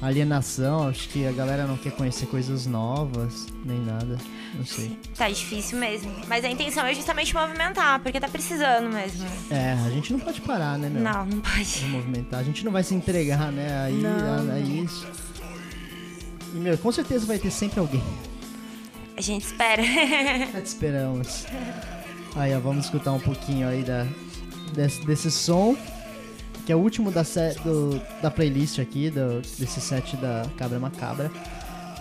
Alienação. 0.06 0.88
Acho 0.88 1.08
que 1.08 1.26
a 1.26 1.32
galera 1.32 1.66
não 1.66 1.76
quer 1.76 1.92
conhecer 1.92 2.26
coisas 2.26 2.66
novas, 2.66 3.46
nem 3.64 3.78
nada. 3.80 4.18
Não 4.54 4.64
sei. 4.64 4.98
Tá 5.16 5.28
difícil 5.28 5.78
mesmo. 5.78 6.12
Mas 6.28 6.44
a 6.44 6.48
intenção 6.48 6.84
é 6.86 6.94
justamente 6.94 7.34
movimentar, 7.34 8.00
porque 8.00 8.20
tá 8.20 8.28
precisando 8.28 8.92
mesmo. 8.92 9.26
É, 9.50 9.72
a 9.72 9.90
gente 9.90 10.12
não 10.12 10.20
pode 10.20 10.40
parar, 10.40 10.78
né, 10.78 10.88
meu? 10.88 11.02
Não, 11.02 11.24
não 11.26 11.40
De 11.40 11.50
pode. 11.50 11.84
movimentar. 11.86 12.40
A 12.40 12.42
gente 12.44 12.64
não 12.64 12.72
vai 12.72 12.82
se 12.82 12.94
entregar, 12.94 13.50
né? 13.50 13.84
Aí, 13.86 13.94
Não. 13.94 14.50
a, 14.52 14.58
isso. 14.60 15.06
E, 16.54 16.56
meu, 16.58 16.78
com 16.78 16.92
certeza 16.92 17.26
vai 17.26 17.38
ter 17.38 17.50
sempre 17.50 17.80
alguém. 17.80 18.02
A 19.16 19.20
gente 19.20 19.44
espera. 19.44 19.82
Te 20.60 20.64
esperamos. 20.66 21.46
Aí, 22.36 22.54
ó, 22.54 22.60
vamos 22.60 22.84
escutar 22.86 23.12
um 23.12 23.20
pouquinho 23.20 23.68
aí 23.68 23.82
da, 23.82 24.06
desse, 24.72 25.04
desse 25.06 25.30
som, 25.30 25.76
que 26.64 26.72
é 26.72 26.76
o 26.76 26.78
último 26.78 27.10
da, 27.10 27.22
do- 27.64 28.00
da 28.22 28.30
playlist 28.30 28.78
aqui, 28.78 29.10
do, 29.10 29.40
desse 29.58 29.80
set 29.80 30.16
da 30.16 30.46
Cabra 30.56 30.78
Macabra. 30.78 31.30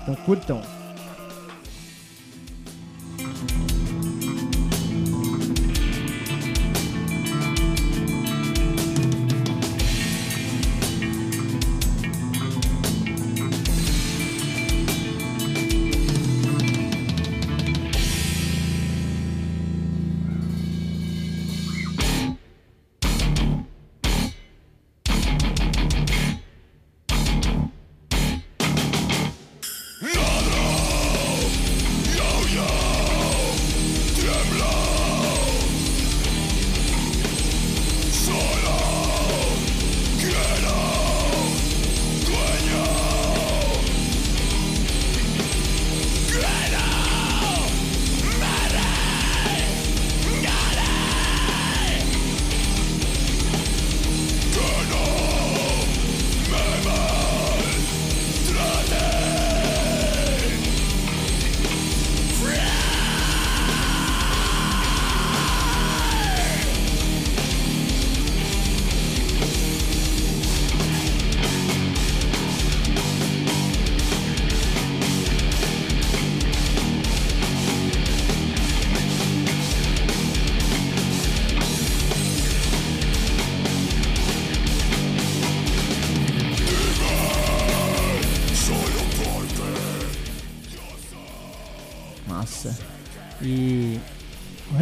Então 0.02 0.16
curtam. 0.26 0.62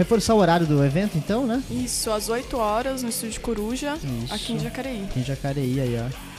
Reforçar 0.01 0.33
o 0.33 0.37
horário 0.37 0.65
do 0.65 0.83
evento, 0.83 1.15
então, 1.17 1.45
né? 1.45 1.61
Isso, 1.69 2.09
às 2.11 2.27
8 2.27 2.57
horas 2.57 3.03
no 3.03 3.09
Estúdio 3.09 3.39
Coruja, 3.41 3.95
Isso. 4.23 4.33
aqui 4.33 4.53
em 4.53 4.59
Jacareí. 4.59 5.07
Em 5.15 5.23
Jacareí 5.23 5.79
aí, 5.79 5.95
ó. 5.99 6.31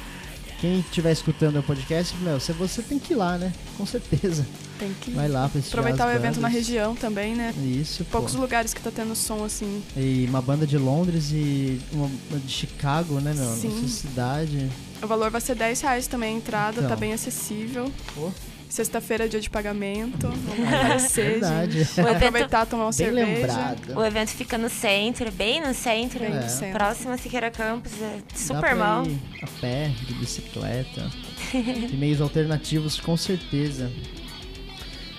Quem 0.61 0.79
estiver 0.81 1.11
escutando 1.13 1.59
o 1.59 1.63
podcast, 1.63 2.15
meu, 2.19 2.39
se 2.39 2.53
você 2.53 2.83
tem 2.83 2.99
que 2.99 3.13
ir 3.15 3.17
lá, 3.17 3.37
né? 3.37 3.53
Com 3.77 3.85
certeza. 3.87 4.47
Tem 4.79 4.93
que 5.01 5.11
Vai 5.13 5.29
lá 5.29 5.45
aproveitar 5.47 6.07
o 6.09 6.11
evento 6.11 6.41
na 6.41 6.47
região 6.49 6.95
também, 6.95 7.35
né? 7.35 7.53
Isso, 7.65 8.05
pô. 8.05 8.19
Poucos 8.19 8.35
lugares 8.35 8.73
que 8.75 8.81
tá 8.81 8.91
tendo 8.91 9.15
som 9.17 9.45
assim. 9.45 9.83
E 9.97 10.25
uma 10.29 10.41
banda 10.43 10.67
de 10.67 10.79
Londres 10.79 11.31
e 11.33 11.81
uma 11.93 12.09
uma 12.31 12.39
de 12.41 12.53
Chicago, 12.53 13.21
né, 13.21 13.33
meu? 13.35 13.51
Sim. 13.55 13.69
Nossa 13.69 13.89
cidade. 13.89 14.69
O 15.03 15.07
valor 15.07 15.31
vai 15.31 15.41
ser 15.41 15.55
10 15.57 15.81
reais 15.81 16.07
também 16.07 16.35
a 16.35 16.39
entrada, 16.39 16.79
Então. 16.79 16.89
tá 16.91 16.97
bem 16.97 17.13
acessível. 17.13 17.91
Pô. 18.15 18.31
Sexta-feira 18.73 19.27
é 19.27 19.29
dia 19.29 19.39
de 19.39 19.51
pagamento. 19.51 20.29
Vamos 20.29 20.67
aparecer, 20.67 21.33
Verdade. 21.33 21.85
gente. 21.85 22.01
O 22.01 22.09
evento, 22.09 22.17
Aproveitar, 22.17 22.65
tomar 22.65 22.85
uma 22.85 22.91
Bem 22.91 22.93
cerveja. 23.07 23.27
lembrado. 23.37 23.99
o 23.99 24.03
evento 24.03 24.29
fica 24.31 24.57
no 24.57 24.71
centro, 24.71 25.31
bem 25.31 25.61
no 25.61 25.75
centro. 25.75 26.21
Bem 26.21 26.31
É. 26.33 26.41
no 26.41 26.49
centro. 26.49 26.79
Próximo 26.79 27.11
a 27.13 27.19
Siqueira 27.19 27.51
Campos, 27.51 27.93
é 28.01 28.17
super 28.35 28.75
mal. 28.75 29.03
a 29.43 29.47
pé, 29.61 29.89
de 30.07 30.15
bicicleta. 30.15 31.07
de 31.53 31.95
meios 31.99 32.23
alternativos, 32.23 32.99
com 32.99 33.15
certeza. 33.15 33.93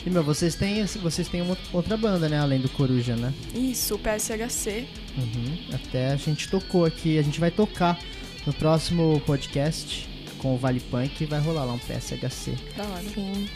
E, 0.04 0.10
meu, 0.10 0.24
vocês 0.24 0.56
têm, 0.56 0.84
vocês 0.86 1.28
têm 1.28 1.44
uma 1.44 1.56
outra 1.72 1.96
banda, 1.96 2.28
né? 2.28 2.40
Além 2.40 2.60
do 2.60 2.70
Coruja, 2.70 3.16
né? 3.16 3.32
Isso, 3.54 3.94
o 3.94 4.00
PSHC. 4.00 4.86
Uhum. 5.16 5.58
Até 5.76 6.08
a 6.08 6.16
gente 6.16 6.50
tocou 6.50 6.86
aqui. 6.86 7.20
A 7.20 7.22
gente 7.22 7.40
vai 7.40 7.52
tocar 7.52 8.00
no 8.48 8.54
próximo 8.54 9.22
podcast 9.28 10.10
com 10.44 10.54
o 10.54 10.58
Vale 10.58 10.80
Punk. 10.80 11.26
Vai 11.26 11.40
rolar 11.40 11.64
lá 11.66 11.74
um 11.74 11.80
PSHC. 11.80 12.54
Da 12.78 12.84
hora. 12.84 13.02
Sim. 13.16 13.50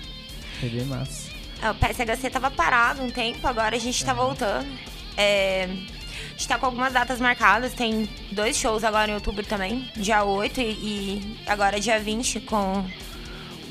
Foi 0.59 0.69
bem 0.69 0.85
massa. 0.85 1.29
É, 1.61 1.69
O 1.69 1.75
PSHC 1.75 2.29
tava 2.31 2.49
parado 2.49 3.03
um 3.03 3.09
tempo, 3.11 3.45
agora 3.45 3.75
a 3.75 3.79
gente 3.79 4.03
tá 4.03 4.13
voltando. 4.13 4.67
É, 5.15 5.65
a 5.65 6.29
gente 6.31 6.47
tá 6.47 6.57
com 6.57 6.65
algumas 6.67 6.93
datas 6.93 7.19
marcadas, 7.19 7.73
tem 7.73 8.07
dois 8.31 8.55
shows 8.57 8.83
agora 8.83 9.11
em 9.11 9.13
outubro 9.15 9.45
também, 9.45 9.87
dia 9.95 10.23
8 10.23 10.61
e, 10.61 10.63
e 10.63 11.37
agora 11.47 11.79
dia 11.79 11.99
20 11.99 12.41
com, 12.41 12.85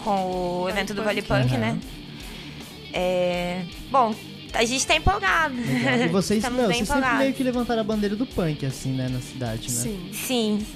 com 0.02 0.10
o 0.10 0.60
Vale 0.64 0.72
evento 0.72 0.94
do. 0.94 1.02
Vale 1.02 1.22
Punk, 1.22 1.52
Aham. 1.52 1.58
né? 1.58 1.78
É, 2.92 3.62
bom, 3.90 4.14
a 4.52 4.64
gente 4.64 4.86
tá 4.86 4.96
empolgado. 4.96 5.54
Legal. 5.54 5.98
E 6.06 6.08
vocês, 6.08 6.42
bem 6.44 6.52
vocês 6.52 6.76
sempre 6.78 6.82
empolgados. 6.82 7.18
meio 7.18 7.34
que 7.34 7.42
levantaram 7.42 7.80
a 7.80 7.84
bandeira 7.84 8.16
do 8.16 8.26
punk, 8.26 8.64
assim, 8.66 8.92
né? 8.92 9.08
Na 9.08 9.20
cidade, 9.20 9.70
né? 9.70 9.80
Sim. 9.82 10.10
Sim. 10.12 10.66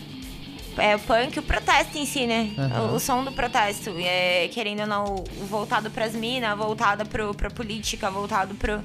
É 0.78 0.96
o 0.96 0.98
punk, 0.98 1.38
o 1.38 1.42
protesto 1.42 1.98
em 1.98 2.06
si, 2.06 2.26
né? 2.26 2.52
Aham. 2.56 2.92
O, 2.92 2.94
o 2.96 3.00
som 3.00 3.24
do 3.24 3.32
protesto. 3.32 3.90
É, 3.98 4.48
querendo 4.48 4.80
ou 4.80 4.86
não, 4.86 5.04
o 5.14 5.46
voltado 5.46 5.90
pras 5.90 6.14
minas, 6.14 6.56
voltado 6.56 7.06
pro, 7.06 7.34
pra 7.34 7.50
política, 7.50 8.10
voltado 8.10 8.54
pro, 8.54 8.74
Aham. 8.74 8.82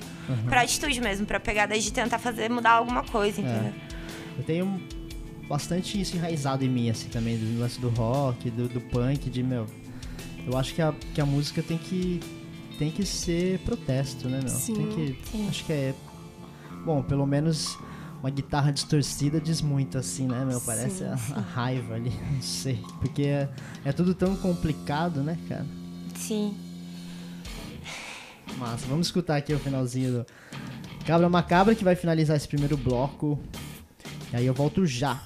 pra 0.47 0.61
atitude 0.61 0.99
mesmo, 1.01 1.25
pra 1.25 1.39
pegada 1.39 1.77
de 1.77 1.91
tentar 1.91 2.19
fazer 2.19 2.49
mudar 2.49 2.71
alguma 2.71 3.03
coisa, 3.03 3.41
entendeu? 3.41 3.73
Eu 4.37 4.43
tenho 4.43 4.81
bastante 5.47 5.99
isso 5.99 6.15
enraizado 6.15 6.65
em 6.65 6.69
mim, 6.69 6.89
assim, 6.89 7.07
também, 7.07 7.37
do 7.37 7.59
lance 7.59 7.79
do 7.79 7.89
rock, 7.89 8.49
do, 8.49 8.67
do 8.67 8.81
punk, 8.81 9.29
de, 9.29 9.43
meu... 9.43 9.67
Eu 10.45 10.57
acho 10.57 10.73
que 10.75 10.81
a, 10.81 10.93
que 11.13 11.21
a 11.21 11.25
música 11.25 11.63
tem 11.63 11.77
que, 11.77 12.19
tem 12.77 12.91
que 12.91 13.05
ser 13.05 13.59
protesto, 13.59 14.27
né, 14.27 14.39
meu? 14.39 14.49
Sim, 14.49 14.73
tem 14.73 14.87
que... 14.87 15.19
sim. 15.31 15.47
Acho 15.49 15.65
que 15.65 15.73
é... 15.73 15.93
Bom, 16.83 17.01
pelo 17.01 17.25
menos 17.25 17.77
uma 18.19 18.29
guitarra 18.29 18.71
distorcida 18.71 19.39
diz 19.39 19.61
muito, 19.61 19.97
assim, 19.97 20.27
né, 20.27 20.43
meu? 20.45 20.59
Parece 20.61 20.99
Sim, 20.99 21.05
a, 21.05 21.37
a 21.37 21.41
raiva 21.41 21.95
ali, 21.95 22.11
não 22.31 22.41
sei. 22.41 22.83
Porque 22.99 23.23
é, 23.23 23.49
é 23.83 23.91
tudo 23.91 24.13
tão 24.13 24.35
complicado, 24.35 25.21
né, 25.21 25.37
cara? 25.47 25.65
Sim. 26.15 26.55
Massa, 28.57 28.85
vamos 28.87 29.07
escutar 29.07 29.35
aqui 29.35 29.53
o 29.53 29.59
finalzinho 29.59 30.19
do 30.19 30.25
Cabra 31.05 31.29
Macabra, 31.29 31.75
que 31.75 31.83
vai 31.83 31.95
finalizar 31.95 32.37
esse 32.37 32.47
primeiro 32.47 32.77
bloco. 32.77 33.39
E 34.31 34.35
aí 34.35 34.45
eu 34.45 34.53
volto 34.53 34.85
já. 34.85 35.21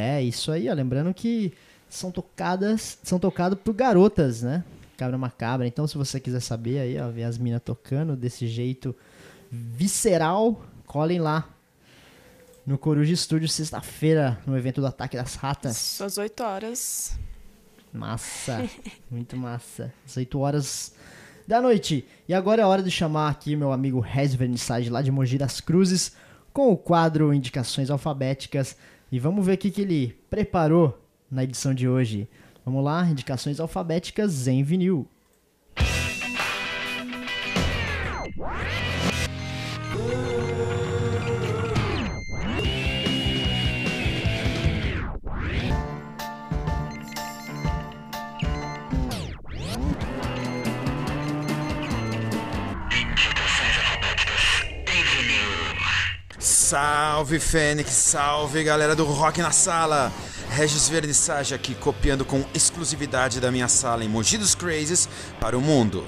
É, 0.00 0.22
isso 0.22 0.50
aí, 0.50 0.68
ó. 0.68 0.72
Lembrando 0.72 1.12
que 1.12 1.52
são 1.88 2.10
tocadas, 2.10 2.98
são 3.02 3.18
tocados 3.18 3.58
por 3.58 3.74
garotas, 3.74 4.42
né? 4.42 4.64
Cabra 4.96 5.18
Macabra. 5.18 5.66
Então, 5.66 5.86
se 5.86 5.96
você 5.96 6.20
quiser 6.20 6.40
saber 6.40 6.78
aí, 6.78 6.98
ó, 6.98 7.08
ver 7.08 7.24
as 7.24 7.38
minas 7.38 7.62
tocando 7.64 8.16
desse 8.16 8.46
jeito 8.46 8.94
visceral, 9.50 10.62
colhem 10.86 11.18
lá 11.18 11.48
no 12.66 12.78
Coruja 12.78 13.16
Studio, 13.16 13.48
sexta-feira, 13.48 14.38
no 14.46 14.56
evento 14.56 14.80
do 14.80 14.86
Ataque 14.86 15.16
das 15.16 15.34
Ratas. 15.34 16.00
Às 16.00 16.18
8 16.18 16.42
horas. 16.42 17.18
Massa, 17.92 18.68
muito 19.10 19.36
massa. 19.36 19.92
Às 20.06 20.16
8 20.16 20.38
horas 20.38 20.94
da 21.46 21.60
noite. 21.60 22.06
E 22.28 22.34
agora 22.34 22.62
é 22.62 22.64
hora 22.64 22.82
de 22.82 22.90
chamar 22.90 23.28
aqui 23.28 23.56
meu 23.56 23.72
amigo 23.72 23.98
Rez 23.98 24.34
Vernissage, 24.34 24.88
lá 24.88 25.02
de 25.02 25.10
Mogi 25.10 25.36
das 25.36 25.60
Cruzes, 25.60 26.12
com 26.52 26.70
o 26.70 26.76
quadro 26.76 27.34
Indicações 27.34 27.90
Alfabéticas. 27.90 28.76
E 29.10 29.18
vamos 29.18 29.44
ver 29.44 29.54
o 29.54 29.58
que, 29.58 29.80
ele 29.80 30.16
preparou 30.28 30.98
na 31.30 31.44
edição 31.44 31.74
de 31.74 31.88
hoje. 31.88 32.28
Vamos 32.64 32.84
lá, 32.84 33.04
indicações 33.08 33.58
alfabéticas 33.58 34.46
em 34.46 34.62
vinil. 34.62 35.08
Salve 56.70 57.40
Fênix, 57.40 57.90
salve 57.90 58.62
galera 58.62 58.94
do 58.94 59.04
Rock 59.04 59.42
na 59.42 59.50
Sala! 59.50 60.12
Regis 60.50 60.88
Vernissage 60.88 61.52
aqui 61.52 61.74
copiando 61.74 62.24
com 62.24 62.44
exclusividade 62.54 63.40
da 63.40 63.50
minha 63.50 63.66
sala 63.66 64.04
em 64.04 64.08
Mogi 64.08 64.38
dos 64.38 64.54
Crazes 64.54 65.08
para 65.40 65.58
o 65.58 65.60
mundo. 65.60 66.06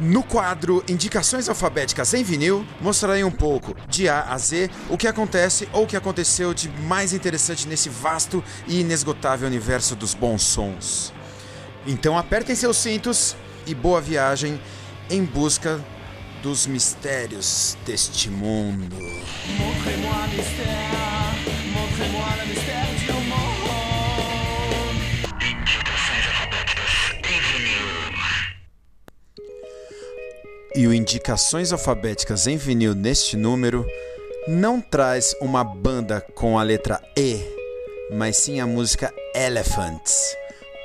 No 0.00 0.24
quadro 0.24 0.82
Indicações 0.88 1.48
Alfabéticas 1.48 2.12
em 2.12 2.24
Vinil, 2.24 2.66
mostrarei 2.80 3.22
um 3.22 3.30
pouco, 3.30 3.72
de 3.88 4.08
A 4.08 4.22
a 4.22 4.36
Z, 4.36 4.68
o 4.90 4.98
que 4.98 5.06
acontece 5.06 5.68
ou 5.72 5.84
o 5.84 5.86
que 5.86 5.96
aconteceu 5.96 6.52
de 6.52 6.68
mais 6.68 7.12
interessante 7.12 7.68
nesse 7.68 7.88
vasto 7.88 8.42
e 8.66 8.80
inesgotável 8.80 9.46
universo 9.46 9.94
dos 9.94 10.12
bons 10.12 10.42
sons. 10.42 11.14
Então 11.86 12.18
apertem 12.18 12.56
seus 12.56 12.78
cintos 12.78 13.36
e 13.64 13.76
boa 13.76 14.00
viagem 14.00 14.60
em 15.08 15.24
busca 15.24 15.80
dos 16.42 16.66
mistérios 16.66 17.76
deste 17.84 18.30
mundo. 18.30 18.96
E 30.74 30.86
o 30.86 30.94
Indicações 30.94 31.72
Alfabéticas 31.72 32.46
em 32.46 32.56
Vinil 32.56 32.94
neste 32.94 33.36
número 33.36 33.84
não 34.46 34.80
traz 34.80 35.34
uma 35.40 35.64
banda 35.64 36.20
com 36.20 36.58
a 36.58 36.62
letra 36.62 37.02
E, 37.16 37.40
mas 38.12 38.36
sim 38.36 38.60
a 38.60 38.66
música 38.66 39.12
Elephants, 39.34 40.36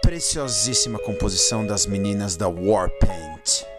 preciosíssima 0.01 0.97
composição 0.99 1.65
das 1.65 1.85
meninas 1.85 2.35
da 2.35 2.47
Warpaint. 2.47 3.72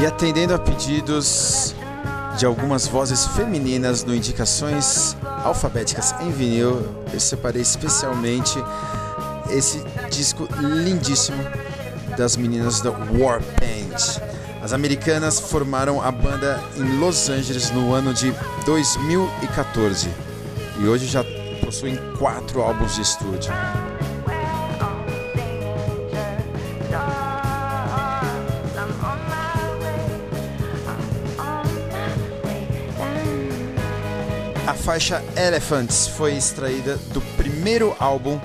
E 0.00 0.06
atendendo 0.06 0.54
a 0.54 0.58
pedidos 0.60 1.74
de 2.38 2.46
algumas 2.46 2.86
vozes 2.86 3.26
femininas 3.26 4.04
no 4.04 4.14
Indicações 4.14 5.16
Alfabéticas 5.42 6.14
em 6.20 6.30
Vinil, 6.30 6.86
eu 7.12 7.18
separei 7.18 7.62
especialmente 7.62 8.62
esse 9.50 9.82
disco 10.08 10.46
lindíssimo 10.60 11.42
das 12.16 12.36
meninas 12.36 12.80
da 12.80 12.90
Warpaint. 12.90 14.20
As 14.62 14.72
americanas 14.72 15.40
formaram 15.40 16.00
a 16.00 16.12
banda 16.12 16.62
em 16.76 16.98
Los 17.00 17.28
Angeles 17.28 17.72
no 17.72 17.92
ano 17.92 18.14
de 18.14 18.32
2014 18.66 20.08
e 20.78 20.86
hoje 20.86 21.06
já 21.06 21.24
possuem 21.64 21.98
quatro 22.16 22.62
álbuns 22.62 22.94
de 22.94 23.02
estúdio. 23.02 23.52
Faixa 34.88 35.22
Elephants 35.36 36.06
foi 36.08 36.34
extraída 36.34 36.96
do 37.12 37.20
primeiro 37.36 37.94
álbum, 38.00 38.40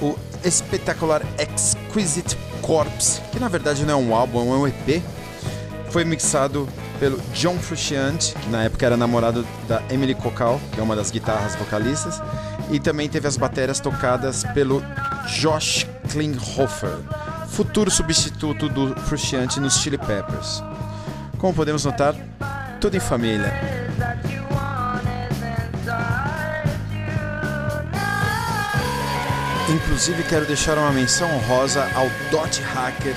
o 0.00 0.16
espetacular 0.44 1.22
Exquisite 1.36 2.38
Corpse, 2.62 3.20
que 3.32 3.40
na 3.40 3.48
verdade 3.48 3.84
não 3.84 3.94
é 3.94 3.96
um 3.96 4.14
álbum, 4.14 4.54
é 4.54 4.56
um 4.58 4.68
EP. 4.68 5.02
Foi 5.90 6.04
mixado 6.04 6.68
pelo 7.00 7.18
John 7.34 7.58
Frusciante, 7.58 8.32
que 8.36 8.48
na 8.48 8.62
época 8.62 8.86
era 8.86 8.96
namorado 8.96 9.44
da 9.66 9.82
Emily 9.90 10.14
Cocal, 10.14 10.60
que 10.72 10.78
é 10.78 10.82
uma 10.84 10.94
das 10.94 11.10
guitarras 11.10 11.56
vocalistas, 11.56 12.22
e 12.70 12.78
também 12.78 13.08
teve 13.08 13.26
as 13.26 13.36
baterias 13.36 13.80
tocadas 13.80 14.44
pelo 14.54 14.80
Josh 15.26 15.84
Klinghoffer, 16.12 16.96
futuro 17.48 17.90
substituto 17.90 18.68
do 18.68 18.94
Frusciante 19.00 19.58
nos 19.58 19.78
Chili 19.78 19.98
Peppers. 19.98 20.62
Como 21.38 21.52
podemos 21.52 21.84
notar, 21.84 22.14
tudo 22.80 22.96
em 22.96 23.00
família. 23.00 23.77
Inclusive 29.68 30.22
quero 30.22 30.46
deixar 30.46 30.78
uma 30.78 30.90
menção 30.90 31.30
honrosa 31.30 31.86
ao 31.94 32.08
Dot 32.30 32.62
Hacker, 32.62 33.14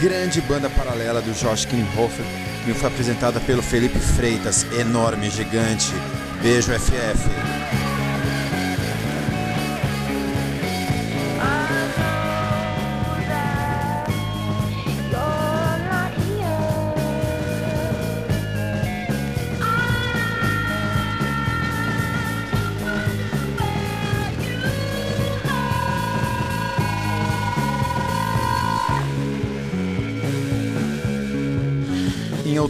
grande 0.00 0.40
banda 0.40 0.70
paralela 0.70 1.20
do 1.20 1.32
Josh 1.32 1.64
Klinghoffer, 1.64 2.24
que 2.62 2.68
me 2.68 2.74
foi 2.74 2.88
apresentada 2.88 3.40
pelo 3.40 3.62
Felipe 3.62 3.98
Freitas, 3.98 4.64
enorme, 4.78 5.28
gigante. 5.28 5.92
Beijo 6.40 6.72
FF. 6.72 7.57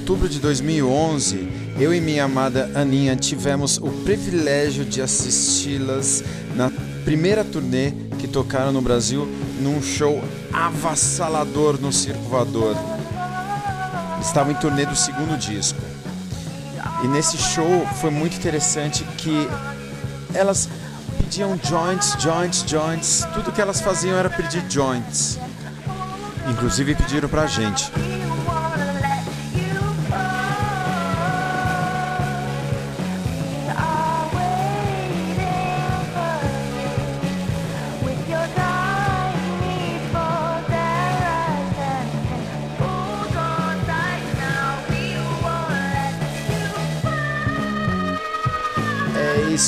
Outubro 0.08 0.26
de 0.26 0.40
2011, 0.40 1.50
eu 1.78 1.92
e 1.92 2.00
minha 2.00 2.24
amada 2.24 2.70
Aninha 2.74 3.14
tivemos 3.14 3.76
o 3.76 3.90
privilégio 4.04 4.82
de 4.82 5.02
assisti-las 5.02 6.24
na 6.56 6.72
primeira 7.04 7.44
turnê 7.44 7.92
que 8.18 8.26
tocaram 8.26 8.72
no 8.72 8.80
Brasil 8.80 9.28
num 9.60 9.82
show 9.82 10.24
avassalador 10.50 11.78
no 11.78 11.92
Circo 11.92 12.22
Voador. 12.22 12.74
Estavam 14.22 14.52
em 14.52 14.54
turnê 14.54 14.86
do 14.86 14.96
segundo 14.96 15.36
disco. 15.36 15.78
E 17.04 17.06
nesse 17.06 17.36
show 17.36 17.86
foi 18.00 18.08
muito 18.08 18.34
interessante 18.34 19.04
que 19.18 19.46
elas 20.32 20.70
pediam 21.18 21.60
joints, 21.62 22.16
joints, 22.18 22.64
joints. 22.66 23.26
Tudo 23.34 23.52
que 23.52 23.60
elas 23.60 23.82
faziam 23.82 24.16
era 24.16 24.30
pedir 24.30 24.64
joints. 24.70 25.38
Inclusive 26.50 26.94
pediram 26.94 27.28
pra 27.28 27.46
gente. 27.46 27.92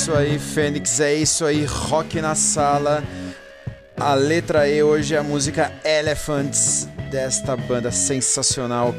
Isso 0.01 0.15
aí, 0.15 0.39
Fênix, 0.39 0.99
é 0.99 1.13
isso 1.13 1.45
aí, 1.45 1.63
rock 1.63 2.19
na 2.21 2.33
sala. 2.33 3.03
A 3.95 4.15
letra 4.15 4.67
E 4.67 4.81
hoje 4.81 5.13
é 5.13 5.19
a 5.19 5.23
música 5.23 5.71
Elephants 5.85 6.89
desta 7.11 7.55
banda 7.55 7.91
sensacional 7.91 8.95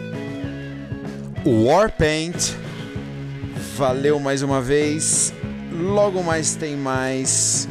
Warpaint. 1.45 2.55
Valeu 3.77 4.21
mais 4.21 4.43
uma 4.43 4.61
vez. 4.61 5.35
Logo 5.73 6.23
mais 6.23 6.55
tem 6.55 6.77
mais. 6.77 7.69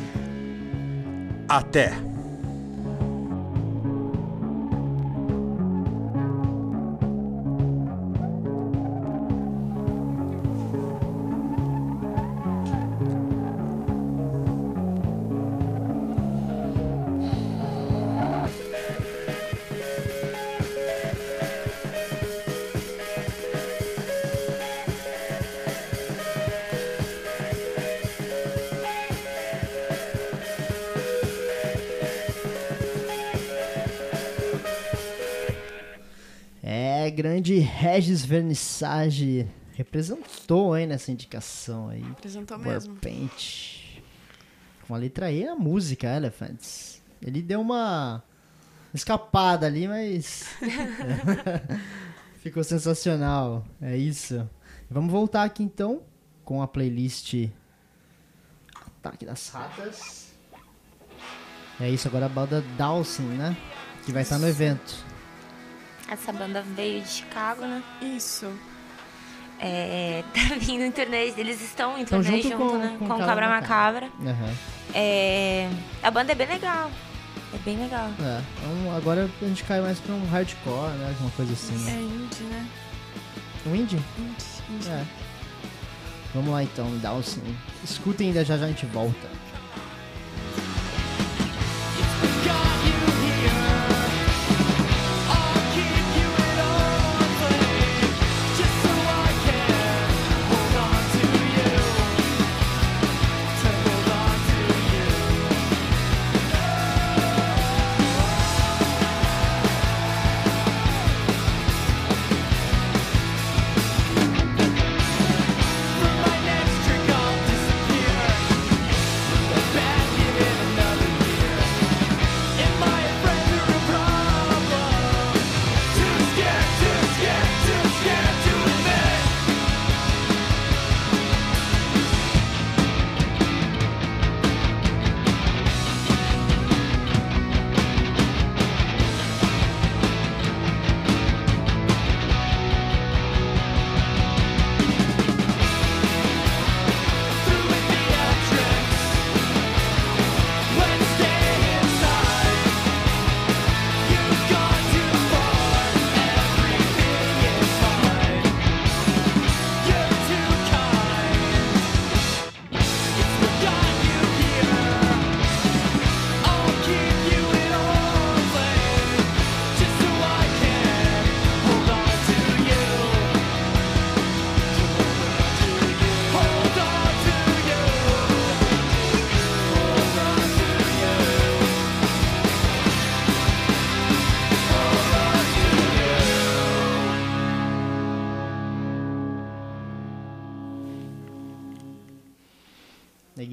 Até. 1.47 2.10
Grande 37.15 37.57
Regis 37.59 38.23
Vernissage 38.23 39.47
representou 39.73 40.73
aí 40.73 40.85
nessa 40.85 41.11
indicação 41.11 41.89
aí. 41.89 42.03
Apresentou 42.11 42.57
mesmo. 42.57 42.93
Warpaint. 42.93 44.01
Com 44.87 44.95
a 44.95 44.97
letra 44.97 45.31
E 45.31 45.45
na 45.45 45.55
música, 45.55 46.07
Elephants. 46.07 47.01
Ele 47.21 47.41
deu 47.41 47.61
uma 47.61 48.23
escapada 48.93 49.65
ali, 49.65 49.87
mas. 49.87 50.47
Ficou 52.41 52.63
sensacional. 52.63 53.65
É 53.81 53.95
isso. 53.95 54.47
Vamos 54.89 55.11
voltar 55.11 55.43
aqui 55.43 55.63
então 55.63 56.01
com 56.43 56.61
a 56.61 56.67
playlist 56.67 57.49
Ataque 59.01 59.25
das 59.25 59.49
Ratas. 59.49 60.31
É 61.79 61.89
isso, 61.89 62.07
agora 62.07 62.27
a 62.27 62.29
banda 62.29 62.61
Dawson, 62.77 63.23
né? 63.23 63.57
Que 64.05 64.11
vai 64.11 64.21
estar 64.21 64.37
no 64.37 64.47
evento. 64.47 65.10
Essa 66.11 66.31
banda 66.33 66.61
veio 66.61 67.01
de 67.01 67.07
Chicago, 67.09 67.61
né? 67.61 67.81
Isso. 68.01 68.51
É, 69.59 70.23
tá 70.33 70.55
vindo 70.59 70.83
em 70.83 70.91
turnê, 70.91 71.29
eles 71.37 71.61
estão 71.61 71.97
em 71.97 72.03
Tão 72.05 72.21
turnê 72.21 72.41
junto 72.41 72.49
junto, 72.57 72.69
com- 72.71 72.77
né? 72.77 72.95
com 72.99 73.07
Com, 73.07 73.17
Cabra 73.17 73.25
Cabra 73.27 73.47
Macabra. 73.49 74.09
Macabra. 74.19 74.31
Aham. 74.31 74.53
É, 74.93 75.69
a 76.03 76.11
banda 76.11 76.33
é 76.33 76.35
bem 76.35 76.47
legal. 76.47 76.91
É 77.53 77.57
bem 77.59 77.77
legal. 77.77 78.09
É, 78.19 78.41
então 78.57 78.95
agora 78.95 79.29
a 79.41 79.45
gente 79.45 79.63
cai 79.63 79.79
mais 79.81 79.99
pra 79.99 80.13
um 80.13 80.25
hardcore, 80.29 80.91
né? 80.97 81.07
Alguma 81.09 81.31
coisa 81.31 81.53
assim. 81.53 81.75
É 81.89 82.01
indie, 82.01 82.43
né? 82.43 82.67
Um 83.65 83.75
indie? 83.75 83.97
Indie. 84.17 84.45
indie. 84.69 84.89
É. 84.89 85.05
Vamos 86.33 86.51
lá 86.51 86.63
então, 86.63 86.97
Dawson. 86.99 87.41
Escutem 87.83 88.27
ainda 88.29 88.43
já 88.43 88.57
já 88.57 88.65
a 88.65 88.67
gente 88.69 88.85
volta. 88.85 89.27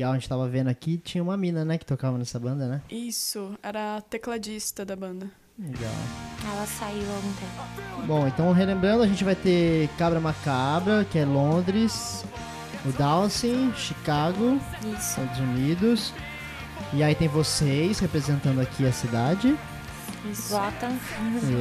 Legal, 0.08 0.12
a 0.12 0.18
gente 0.18 0.28
tava 0.28 0.48
vendo 0.48 0.68
aqui, 0.68 0.96
tinha 0.98 1.22
uma 1.22 1.36
mina, 1.36 1.64
né, 1.64 1.76
que 1.76 1.84
tocava 1.84 2.16
nessa 2.16 2.38
banda, 2.38 2.66
né? 2.66 2.82
Isso, 2.90 3.58
era 3.62 3.96
a 3.96 4.00
tecladista 4.00 4.84
da 4.84 4.96
banda. 4.96 5.30
Legal. 5.58 5.92
Ela 6.50 6.66
saiu 6.66 7.02
há 7.10 7.14
algum 7.16 7.32
tempo. 7.32 8.06
Bom, 8.06 8.26
então 8.26 8.52
relembrando, 8.52 9.02
a 9.02 9.06
gente 9.06 9.24
vai 9.24 9.34
ter 9.34 9.88
Cabra 9.98 10.20
Macabra, 10.20 11.04
que 11.04 11.18
é 11.18 11.24
Londres, 11.24 12.24
o 12.86 12.92
Dawson, 12.92 13.72
Chicago, 13.74 14.58
Isso. 14.82 15.20
Estados 15.20 15.38
Unidos. 15.40 16.14
E 16.92 17.02
aí 17.02 17.14
tem 17.14 17.28
vocês 17.28 17.98
representando 17.98 18.60
aqui 18.60 18.86
a 18.86 18.92
cidade, 18.92 19.58
Gotham. 20.48 20.96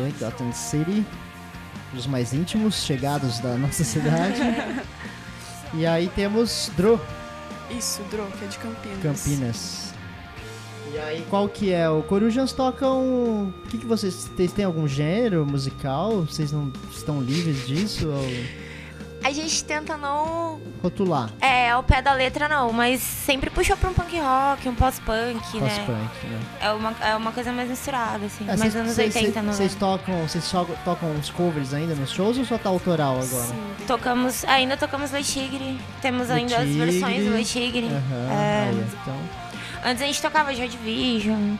é, 0.07 0.11
Gotham 0.19 0.53
City, 0.53 1.05
os 1.93 2.07
mais 2.07 2.33
íntimos, 2.33 2.75
chegados 2.83 3.39
da 3.39 3.57
nossa 3.57 3.83
cidade. 3.83 4.39
e 5.73 5.85
aí 5.85 6.07
temos 6.15 6.71
Dro, 6.77 7.01
Isso, 7.69 8.01
Dro, 8.09 8.25
que 8.37 8.45
é 8.45 8.47
de 8.47 8.57
Campinas. 8.57 9.01
Campinas. 9.01 9.93
E 10.93 10.97
aí, 10.99 11.25
qual 11.29 11.49
que 11.49 11.71
é? 11.71 11.89
O 11.89 12.01
Corujans 12.03 12.53
tocam. 12.53 13.53
O 13.65 13.67
que, 13.69 13.77
que 13.77 13.85
vocês. 13.85 14.13
Vocês 14.13 14.51
têm 14.53 14.65
algum 14.65 14.87
gênero 14.87 15.45
musical? 15.45 16.21
Vocês 16.21 16.51
não 16.51 16.71
estão 16.91 17.21
livres 17.21 17.67
disso? 17.67 18.07
Ou 18.07 18.23
A 19.23 19.31
gente 19.31 19.63
tenta 19.65 19.97
não. 19.97 20.59
rotular? 20.81 21.29
É, 21.41 21.71
ao 21.71 21.83
pé 21.83 22.01
da 22.01 22.13
letra 22.13 22.47
não, 22.47 22.71
mas 22.71 23.01
sempre 23.01 23.49
puxa 23.49 23.75
pra 23.75 23.89
um 23.89 23.93
punk 23.93 24.17
rock, 24.19 24.69
um 24.69 24.75
pós-punk, 24.75 25.59
né? 25.59 25.67
Pós-punk, 25.69 26.27
né? 26.27 26.39
É 26.61 26.71
uma, 26.71 26.95
é 27.01 27.15
uma 27.15 27.31
coisa 27.31 27.51
mais 27.51 27.67
misturada, 27.69 28.25
assim. 28.25 28.43
É, 28.45 28.55
mais 28.55 28.59
cês- 28.61 28.75
anos 28.75 28.93
cês- 28.93 29.15
80, 29.15 29.33
cês- 29.33 29.45
não 29.45 29.53
Vocês 29.53 29.75
tocam, 29.75 30.21
vocês 30.27 30.43
só 30.43 30.63
tocam 30.85 31.09
uns 31.11 31.29
covers 31.29 31.73
ainda 31.73 31.93
nos 31.95 32.11
shows 32.11 32.37
ou 32.37 32.45
só 32.45 32.57
tá 32.57 32.69
autoral 32.69 33.13
agora? 33.15 33.47
Sim. 33.47 33.73
Tocamos, 33.85 34.45
ainda 34.45 34.77
tocamos 34.77 35.11
Le 35.11 35.23
Tigre. 35.23 35.77
Temos 36.01 36.27
Le 36.29 36.33
ainda 36.35 36.57
as 36.59 36.69
versões 36.69 37.25
do 37.25 37.31
Le 37.35 37.43
Tigre. 37.43 37.87
Aham, 37.87 38.31
É, 38.31 38.69
aí, 38.69 38.85
então. 39.01 39.15
Antes 39.87 40.01
a 40.01 40.05
gente 40.05 40.21
tocava 40.21 40.53
Joy 40.53 40.67
Division. 40.67 41.55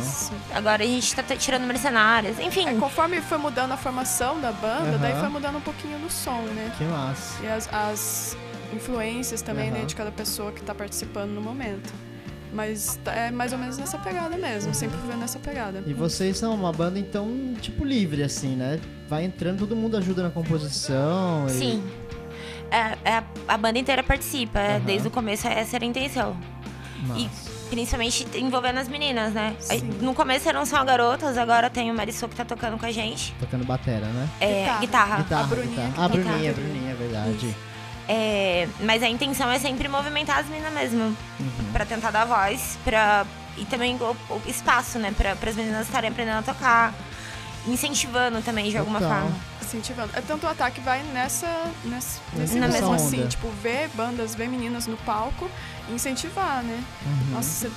Isso. 0.00 0.32
Agora 0.54 0.82
a 0.82 0.86
gente 0.86 1.14
tá 1.14 1.22
tirando 1.36 1.64
mercenárias. 1.64 2.38
Enfim, 2.38 2.66
É, 2.68 2.74
conforme 2.74 3.20
foi 3.20 3.38
mudando 3.38 3.72
a 3.72 3.76
formação 3.76 4.40
da 4.40 4.52
banda, 4.52 4.98
daí 4.98 5.12
Aham. 5.12 5.20
foi 5.20 5.28
mudando 5.28 5.56
um 5.58 5.60
pouquinho 5.60 5.98
do 5.98 6.10
som, 6.10 6.40
né? 6.42 6.72
Que 6.76 6.84
massa. 6.84 7.42
E 7.42 7.48
as, 7.48 7.68
as 7.72 8.36
influências 8.72 9.42
também, 9.42 9.70
né, 9.70 9.78
Aham. 9.78 9.86
de 9.86 9.94
cada 9.94 10.10
pessoa 10.10 10.52
que 10.52 10.62
tá 10.62 10.74
participando 10.74 11.30
no 11.30 11.40
momento. 11.40 11.92
Mas 12.52 12.98
tá- 13.04 13.12
é 13.12 13.30
mais 13.30 13.52
ou 13.52 13.58
menos 13.58 13.76
nessa 13.76 13.98
pegada 13.98 14.36
mesmo, 14.38 14.72
sempre 14.74 14.96
vendo 15.06 15.18
nessa 15.18 15.38
pegada. 15.38 15.82
E 15.86 15.92
vocês 15.92 16.38
são 16.38 16.54
uma 16.54 16.72
banda, 16.72 16.98
então, 16.98 17.54
tipo, 17.60 17.84
livre, 17.84 18.22
assim, 18.22 18.54
né? 18.56 18.80
Vai 19.08 19.24
entrando, 19.24 19.58
todo 19.58 19.76
mundo 19.76 19.96
ajuda 19.96 20.22
na 20.22 20.30
composição. 20.30 21.46
e- 21.48 21.50
sim. 21.50 21.84
É, 22.70 22.96
é, 23.10 23.22
a 23.46 23.56
banda 23.58 23.78
inteira 23.78 24.02
participa. 24.02 24.58
é, 24.58 24.76
Aham. 24.76 24.84
Desde 24.86 25.08
o 25.08 25.10
começo, 25.10 25.46
essa 25.46 25.76
era 25.76 25.84
a 25.84 25.88
intenção. 25.88 26.36
E 27.16 27.24
Massa. 27.24 27.55
Principalmente 27.70 28.26
envolvendo 28.34 28.78
as 28.78 28.88
meninas, 28.88 29.32
né? 29.32 29.56
Sim. 29.60 29.80
No 30.00 30.14
começo 30.14 30.48
eram 30.48 30.64
só 30.66 30.82
garotas, 30.84 31.36
agora 31.36 31.68
tem 31.70 31.90
o 31.90 31.94
Marisol 31.94 32.28
que 32.28 32.36
tá 32.36 32.44
tocando 32.44 32.78
com 32.78 32.86
a 32.86 32.92
gente. 32.92 33.34
Tocando 33.40 33.64
batera, 33.64 34.06
né? 34.06 34.28
É, 34.40 34.46
Guitarra. 34.62 34.78
guitarra. 34.80 35.16
Guitarra, 35.18 35.42
a 35.42 35.46
Bruninha 35.46 35.68
guitarra. 35.86 35.92
Ah, 36.04 36.08
toca. 36.08 36.22
Bruninha, 36.22 36.52
Bruninha, 36.52 36.90
é 36.90 36.94
verdade. 36.94 37.56
É, 38.08 38.68
mas 38.80 39.02
a 39.02 39.08
intenção 39.08 39.50
é 39.50 39.58
sempre 39.58 39.88
movimentar 39.88 40.38
as 40.38 40.46
meninas 40.46 40.72
mesmo. 40.72 41.02
Uhum. 41.40 41.72
Pra 41.72 41.84
tentar 41.84 42.10
dar 42.10 42.24
voz, 42.24 42.78
pra, 42.84 43.26
e 43.56 43.64
também 43.64 43.96
o, 43.96 44.16
o 44.30 44.42
espaço, 44.46 44.98
né? 44.98 45.12
Pra, 45.16 45.32
as 45.32 45.56
meninas 45.56 45.86
estarem 45.86 46.10
aprendendo 46.10 46.38
a 46.38 46.42
tocar. 46.42 46.94
Incentivando 47.66 48.40
também, 48.42 48.70
de 48.70 48.78
alguma 48.78 49.00
forma. 49.00 49.32
Incentivando. 49.60 50.10
É 50.14 50.20
tanto 50.20 50.46
o 50.46 50.48
ataque 50.48 50.80
vai 50.80 51.02
nessa, 51.12 51.48
nessa 51.84 52.20
nesse 52.34 52.58
Na 52.60 52.68
mesma 52.68 52.94
assim, 52.94 53.18
onda. 53.18 53.26
tipo, 53.26 53.48
ver 53.60 53.88
bandas, 53.94 54.36
ver 54.36 54.48
meninas 54.48 54.86
no 54.86 54.96
palco 54.98 55.50
incentivar, 55.92 56.62
né? 56.62 56.82
Uhum. 57.04 57.34
Nossa, 57.34 57.70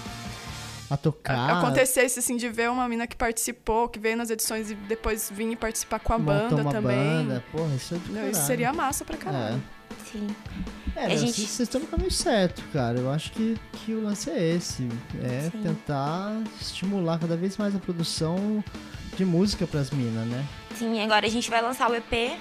A 0.90 0.98
tocar. 0.98 1.58
acontecesse 1.60 2.20
assim 2.20 2.36
de 2.38 2.50
ver 2.50 2.70
uma 2.70 2.88
mina 2.90 3.06
que 3.08 3.16
participou, 3.16 3.88
que 3.90 4.00
veio 4.00 4.18
nas 4.18 4.30
edições 4.30 4.72
e 4.72 4.76
depois 4.76 5.32
vir 5.34 5.52
e 5.52 5.56
participar 5.56 6.00
com 6.00 6.14
a 6.14 6.18
montou 6.20 6.50
banda 6.50 6.62
uma 6.64 6.72
também. 6.72 6.98
banda. 6.98 7.44
Porra, 7.52 7.76
isso 7.76 7.96
é 7.96 7.98
de 7.98 8.12
Não, 8.12 8.30
isso 8.30 8.42
seria 8.46 8.74
massa 8.74 9.06
pra 9.06 9.18
caralho. 9.18 9.62
Sim. 10.12 10.28
É, 10.96 11.06
A 11.06 11.16
gente- 11.16 11.34
vocês 11.34 11.60
estão 11.62 11.80
no 11.82 11.88
caminho 11.88 12.10
certo, 12.12 12.64
cara. 12.74 12.98
Eu 13.00 13.12
acho 13.12 13.32
que, 13.32 13.56
que 13.74 13.94
o 13.94 14.02
lance 14.04 14.30
é 14.30 14.56
esse. 14.56 14.88
É 15.24 15.50
Sim. 15.52 15.62
tentar 15.62 16.36
estimular 16.60 17.20
cada 17.20 17.38
vez 17.38 17.56
mais 17.58 17.76
a 17.76 17.80
produção 17.80 18.64
de 19.16 19.24
música 19.24 19.68
pras 19.68 19.92
minas, 19.92 20.26
né? 20.28 20.46
assim. 20.72 21.00
Agora 21.02 21.26
a 21.28 21.30
gente 21.30 21.50
vai 21.50 21.62
lançar 21.62 21.90
o 21.92 21.96
EP. 21.96 22.38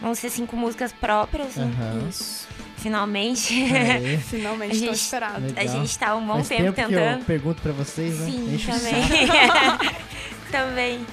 Vão 0.00 0.14
ser 0.14 0.30
cinco 0.30 0.56
músicas 0.56 0.92
próprias? 0.92 1.56
Aham. 1.58 2.06
Isso. 2.08 2.46
Finalmente. 2.84 3.54
Aê. 3.74 4.18
Finalmente, 4.30 4.72
A 4.72 4.78
gente- 4.78 4.94
esperado. 4.94 5.40
Legal. 5.40 5.64
a 5.64 5.66
gente 5.66 5.98
tá 5.98 6.14
um 6.14 6.26
bom 6.26 6.34
Faz 6.34 6.48
tempo, 6.48 6.62
tempo 6.72 6.74
que 6.88 6.94
eu 6.94 7.00
tentando. 7.00 7.24
pergunto 7.24 7.62
pra 7.62 7.72
vocês, 7.72 8.18
né? 8.20 8.26
Sim, 8.30 8.58
também. 8.66 9.90
também. 10.52 11.06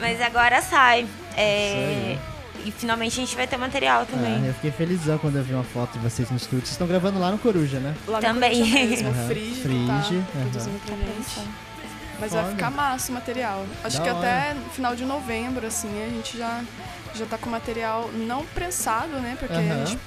Mas 0.00 0.20
agora 0.20 0.60
sai. 0.60 1.06
É, 1.36 2.16
E 2.64 2.70
finalmente 2.70 3.12
a 3.14 3.24
gente 3.24 3.34
vai 3.34 3.46
ter 3.46 3.56
material 3.56 4.06
também. 4.06 4.34
Ah, 4.44 4.46
eu 4.48 4.54
fiquei 4.54 4.70
felizão 4.70 5.18
quando 5.18 5.36
eu 5.36 5.42
vi 5.42 5.52
uma 5.54 5.64
foto 5.64 5.92
de 5.94 5.98
vocês 5.98 6.30
no 6.30 6.36
estúdio. 6.36 6.60
Vocês 6.60 6.72
estão 6.72 6.86
gravando 6.86 7.18
lá 7.18 7.30
no 7.30 7.38
Coruja, 7.38 7.78
né? 7.80 7.94
Lá 8.06 8.20
no 8.20 8.26
Também. 8.26 8.50
Coruja 8.58 8.74
mesmo, 8.74 9.08
Aham. 9.10 9.24
o 9.24 9.26
Frige, 9.28 9.60
Frige, 9.62 10.24
tá 10.32 10.68
pra 10.86 10.96
gente. 10.96 11.48
Mas 12.20 12.30
Foda. 12.30 12.42
vai 12.42 12.50
ficar 12.52 12.70
massa 12.70 13.10
o 13.10 13.14
material. 13.16 13.66
Acho 13.82 13.98
Da 13.98 14.04
que 14.04 14.10
hora. 14.10 14.18
até 14.18 14.54
no 14.54 14.70
final 14.70 14.94
de 14.94 15.04
novembro, 15.04 15.66
assim, 15.66 15.88
a 16.04 16.08
gente 16.08 16.38
já, 16.38 16.60
já 17.16 17.26
tá 17.26 17.36
com 17.36 17.50
material 17.50 18.08
não 18.14 18.44
prensado, 18.46 19.08
né? 19.18 19.36
Porque 19.40 19.54
Aham. 19.54 19.82
a 19.82 19.84
gente 19.84 19.98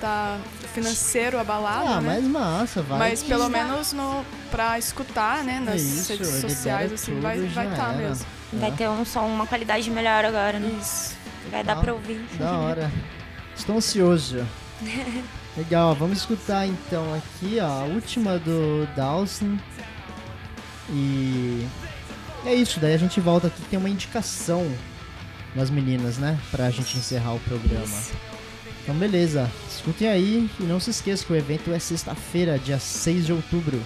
tá 0.00 0.38
financeiro 0.74 1.38
abalado, 1.38 1.88
ah, 1.88 2.00
né? 2.00 2.14
mas 2.14 2.24
massa, 2.24 2.82
vai. 2.82 2.98
Mas 2.98 3.22
pelo 3.22 3.48
menos 3.48 3.92
no, 3.92 4.24
pra 4.50 4.78
escutar, 4.78 5.42
né, 5.42 5.60
nas 5.60 5.74
É 5.74 5.78
isso, 5.78 6.12
redes 6.12 6.28
libera 6.28 6.48
sociais, 6.48 6.92
assim, 6.92 7.20
vai 7.20 7.38
e 7.38 7.46
vai 7.46 7.68
tá 7.74 7.88
era. 7.88 7.96
mesmo. 7.96 8.26
Vai 8.52 8.70
ter 8.72 8.88
um 8.88 9.04
som, 9.04 9.26
uma 9.26 9.46
qualidade 9.46 9.90
melhor 9.90 10.24
agora, 10.24 10.58
né? 10.58 10.78
Isso. 10.80 11.16
Vai 11.50 11.62
dar 11.64 11.76
pra 11.76 11.92
ouvir. 11.92 12.24
Da 12.38 12.52
hora. 12.58 12.90
Estou 13.56 13.76
ansioso. 13.76 14.46
Legal, 15.56 15.94
vamos 15.94 16.18
escutar 16.18 16.66
então 16.66 17.14
aqui 17.14 17.58
ó, 17.60 17.66
a 17.66 17.84
última 17.84 18.38
do 18.38 18.86
Dawson. 18.94 19.56
E 20.90 21.66
é 22.44 22.54
isso, 22.54 22.78
daí 22.78 22.94
a 22.94 22.98
gente 22.98 23.20
volta 23.20 23.46
aqui. 23.46 23.62
Tem 23.62 23.78
uma 23.78 23.88
indicação 23.88 24.70
das 25.54 25.70
meninas, 25.70 26.18
né? 26.18 26.38
Pra 26.50 26.70
gente 26.70 26.98
encerrar 26.98 27.34
o 27.34 27.40
programa. 27.40 27.86
Então, 28.86 28.96
beleza. 28.96 29.50
Escutem 29.68 30.06
aí 30.06 30.48
e 30.60 30.62
não 30.62 30.78
se 30.78 30.90
esqueça 30.90 31.26
que 31.26 31.32
o 31.32 31.36
evento 31.36 31.72
é 31.72 31.78
sexta-feira, 31.80 32.56
dia 32.56 32.78
6 32.78 33.26
de 33.26 33.32
outubro. 33.32 33.82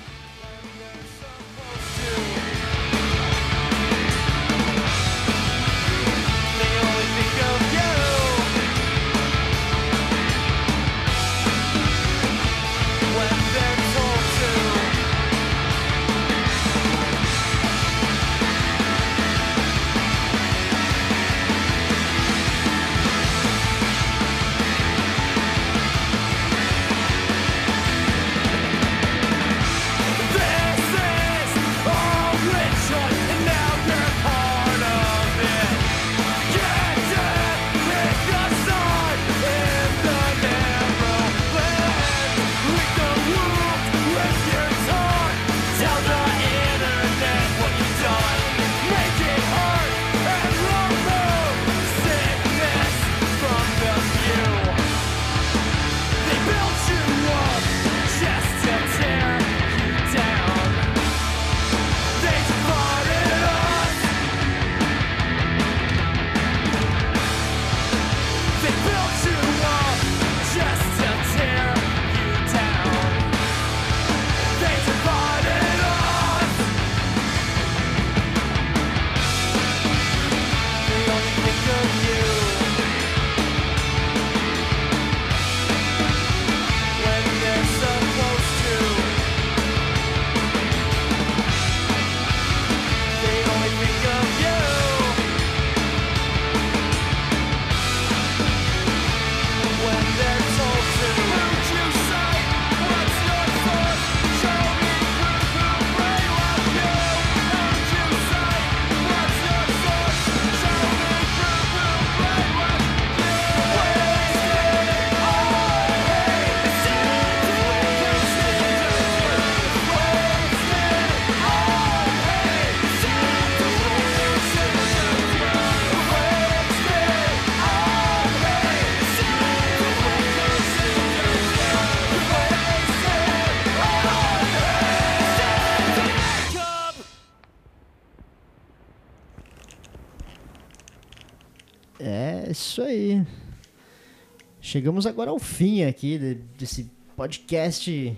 Chegamos 144.70 145.04
agora 145.04 145.32
ao 145.32 145.38
fim 145.40 145.82
aqui 145.82 146.16
de- 146.16 146.34
desse 146.56 146.88
podcast. 147.16 148.16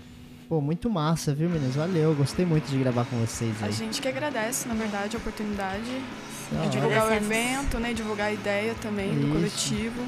Pô, 0.51 0.61
muito 0.61 0.91
massa, 0.91 1.35
viu, 1.35 1.49
meninas? 1.49 1.75
Valeu, 1.77 2.15
gostei 2.15 2.45
muito 2.45 2.67
de 2.71 2.77
gravar 2.77 3.07
com 3.07 3.17
vocês 3.21 3.55
A 3.63 3.67
aí. 3.69 3.73
gente 3.73 4.03
que 4.03 4.07
agradece, 4.07 4.69
na 4.69 4.75
verdade, 4.75 5.17
a 5.17 5.19
oportunidade 5.19 5.81
Da 6.51 6.61
de 6.65 6.69
divulgar 6.69 7.09
o 7.09 7.11
evento, 7.15 7.79
né? 7.79 7.95
Divulgar 7.95 8.27
a 8.27 8.33
ideia 8.35 8.75
também 8.83 9.15
do 9.15 9.21
Isso. 9.21 9.33
coletivo. 9.33 10.03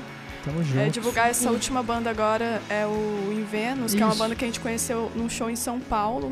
Tamo 0.45 0.63
junto. 0.63 0.81
É, 0.81 0.91
divulgar 0.91 1.31
essa 1.31 1.51
última 1.51 1.83
banda 1.83 2.11
agora 2.11 2.61
é 2.69 2.85
o 2.87 3.33
Invenus, 3.33 3.95
que 3.95 4.03
é 4.03 4.05
uma 4.05 4.15
banda 4.15 4.35
que 4.35 4.45
a 4.45 4.47
gente 4.47 4.61
conheceu 4.61 5.11
num 5.17 5.31
show 5.31 5.49
em 5.49 5.57
São 5.57 5.81
Paulo. 5.81 6.31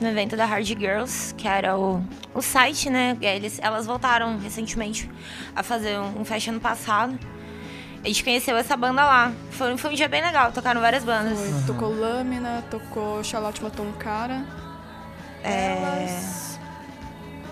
No 0.00 0.06
evento 0.06 0.36
da 0.36 0.46
Hard 0.46 0.64
Girls, 0.64 1.34
que 1.34 1.48
era 1.48 1.76
o, 1.76 2.00
o 2.32 2.40
site, 2.40 2.88
né? 2.88 3.18
Eles, 3.20 3.58
elas 3.60 3.84
voltaram 3.84 4.38
recentemente 4.38 5.10
a 5.56 5.64
fazer 5.64 5.98
um, 5.98 6.20
um 6.20 6.24
fest 6.24 6.46
ano 6.46 6.60
passado. 6.60 7.18
A 8.02 8.08
gente 8.08 8.24
conheceu 8.24 8.56
essa 8.56 8.76
banda 8.76 9.04
lá. 9.04 9.32
Foi, 9.50 9.76
foi 9.76 9.90
um 9.90 9.94
dia 9.94 10.08
bem 10.08 10.22
legal, 10.22 10.50
tocaram 10.52 10.80
várias 10.80 11.04
bandas. 11.04 11.38
Foi, 11.38 11.62
Tocou 11.66 11.94
Lâmina, 11.94 12.64
tocou 12.70 13.22
Charlotte 13.22 13.62
Matou 13.62 13.84
um 13.86 13.92
Cara. 13.92 14.42
É, 15.44 15.76
Elas 15.76 16.58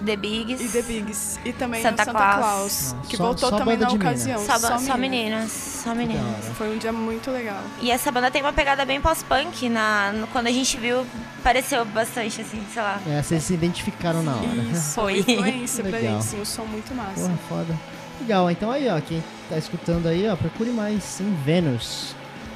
The 0.04 0.16
Bigs. 0.16 0.62
e 0.62 0.68
The 0.68 0.82
Bigs. 0.82 1.40
E 1.44 1.52
também 1.52 1.82
Santa 1.82 2.04
Santa 2.04 2.18
Claus. 2.18 2.38
Claus, 2.38 2.94
Ah, 2.96 3.06
que 3.08 3.16
só- 3.16 3.24
voltou 3.24 3.50
só 3.50 3.58
também 3.58 3.76
na 3.76 3.88
ocasião. 3.90 4.38
Só, 4.46 4.58
só, 4.58 4.78
menina. 4.78 4.96
meninas. 4.96 5.52
Só 5.52 5.94
meninas. 5.94 6.44
Foi 6.56 6.72
um 6.74 6.78
dia 6.78 6.92
muito 6.92 7.30
legal. 7.30 7.60
E 7.82 7.90
essa 7.90 8.10
banda 8.12 8.30
tem 8.30 8.40
uma 8.40 8.52
pegada 8.52 8.84
bem 8.86 9.00
pós-punk. 9.02 9.68
Na, 9.68 10.12
no- 10.12 10.26
quando 10.28 10.46
a 10.46 10.52
gente 10.52 10.76
viu, 10.78 11.04
pareceu 11.42 11.84
bastante, 11.84 12.40
assim, 12.40 12.62
sei 12.72 12.82
lá. 12.82 13.00
É, 13.06 13.20
vocês 13.22 13.42
se 13.42 13.52
identificaram 13.54 14.22
na 14.22 14.36
hora. 14.36 14.46
Isso, 14.72 14.94
Foi. 14.94 15.18
influência 15.18 15.82
pra 15.84 15.98
Legal. 15.98 16.20
isso, 16.20 16.36
um 16.36 16.44
som 16.44 16.64
muito 16.64 16.94
massa. 16.94 17.20
Porra, 17.20 17.38
foda. 17.48 17.78
Legal, 18.20 18.50
então 18.50 18.70
aí, 18.70 18.88
ó, 18.88 19.00
quem 19.00 19.22
tá 19.48 19.58
escutando 19.58 20.06
aí, 20.06 20.28
ó, 20.28 20.36
procure 20.36 20.70
mais 20.70 21.20
em 21.20 21.34
Vênus. 21.44 22.14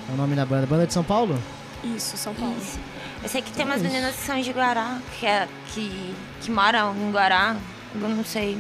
É 0.08 0.12
o 0.12 0.16
nome 0.16 0.34
da 0.34 0.44
banda. 0.44 0.66
Banda 0.66 0.86
de 0.86 0.92
São 0.92 1.04
Paulo? 1.04 1.38
Isso, 1.82 2.16
São 2.16 2.34
Paulo. 2.34 2.56
Isso. 2.60 2.78
Eu 3.22 3.28
sei 3.28 3.40
que 3.40 3.52
tem 3.52 3.64
umas 3.64 3.80
meninas 3.80 4.14
que 4.16 4.22
são 4.22 4.40
de 4.40 4.50
Guará, 4.52 4.98
que, 5.18 5.26
é, 5.26 5.48
que, 5.68 6.14
que 6.40 6.50
moram 6.50 6.94
em 6.96 7.10
Guará. 7.12 7.56
Eu 7.94 8.08
não 8.08 8.24
sei. 8.24 8.58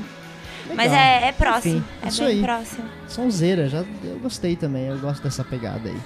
Mas 0.68 0.90
Legal. 0.90 0.96
é, 0.96 1.28
é 1.28 1.32
próximo. 1.32 1.78
Enfim, 1.78 1.84
é 2.02 2.08
isso 2.08 2.24
bem 2.24 2.28
aí. 2.36 2.42
próximo. 2.42 2.88
Sonzeira, 3.08 3.68
já 3.68 3.84
eu 4.04 4.18
gostei 4.20 4.54
também, 4.54 4.86
eu 4.86 4.98
gosto 4.98 5.22
dessa 5.22 5.42
pegada 5.42 5.88
aí. 5.88 6.00